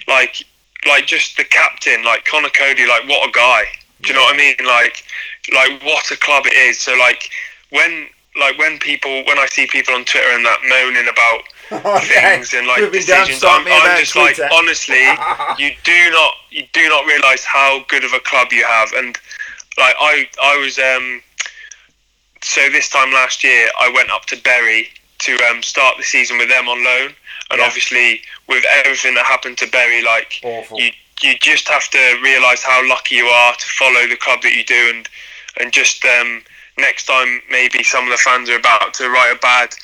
[0.09, 0.45] like
[0.87, 3.65] like just the captain, like Conor Coady, like what a guy.
[4.03, 4.57] Do you know what I mean?
[4.65, 5.05] Like
[5.53, 6.79] like what a club it is.
[6.81, 7.31] So like
[7.71, 8.07] when
[8.39, 12.37] like when people when I see people on Twitter and that moaning about Okay.
[12.37, 15.03] things and like You've been down decisions, I'm, I'm just like honestly,
[15.59, 18.93] you do not you do not realise how good of a club you have.
[18.93, 19.19] And
[19.79, 21.23] like I I was um
[22.43, 24.89] so this time last year I went up to Bury
[25.21, 27.15] to um, start the season with them on loan,
[27.51, 27.67] and Yeah.
[27.67, 30.79] obviously with everything that happened to Bury, like Awful.
[30.79, 30.91] you
[31.23, 34.65] you just have to realise how lucky you are to follow the club that you
[34.65, 35.09] do, and
[35.59, 36.43] and just um,
[36.77, 39.75] next time maybe some of the fans are about to write a bad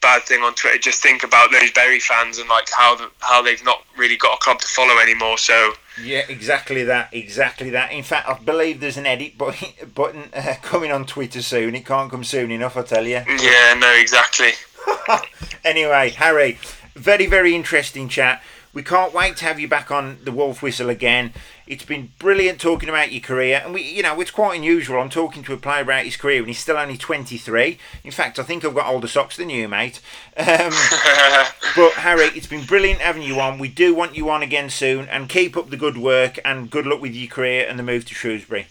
[0.00, 3.40] bad thing on Twitter, just think about those Bury fans and like how the, how
[3.40, 5.38] they've not really got a club to follow anymore.
[5.38, 5.72] So
[6.02, 7.92] Yeah, exactly that, exactly that.
[7.92, 11.74] In fact, I believe there's an edit button, uh, coming on Twitter soon.
[11.74, 13.22] It can't come soon enough, I tell you.
[13.40, 14.52] yeah, no, exactly.
[15.64, 16.58] Anyway, Harry,
[16.94, 18.42] very, very interesting chat.
[18.74, 21.32] We can't wait to have you back on the Wolf Whistle again.
[21.66, 25.00] It's been brilliant talking about your career, and we, you know, it's quite unusual.
[25.00, 27.78] I'm talking to a player about his career, and he's still only 23.
[28.04, 30.00] In fact, I think I've got older socks than you, mate.
[30.36, 30.46] Um,
[31.76, 33.58] but Harry, it's been brilliant having you on.
[33.58, 36.86] We do want you on again soon, and keep up the good work and good
[36.86, 38.66] luck with your career and the move to Shrewsbury.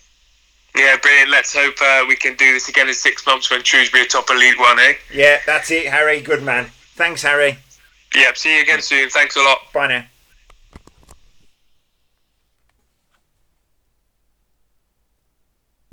[0.76, 1.30] Yeah, brilliant.
[1.32, 4.30] Let's hope uh, we can do this again in six months when Shrewsbury are top
[4.30, 4.94] of League One, eh?
[5.12, 6.22] Yeah, that's it, Harry.
[6.22, 6.66] Good man.
[6.96, 7.58] Thanks, Harry.
[8.16, 8.38] Yep.
[8.38, 9.10] See you again soon.
[9.10, 9.60] Thanks a lot.
[9.74, 10.06] Bye now.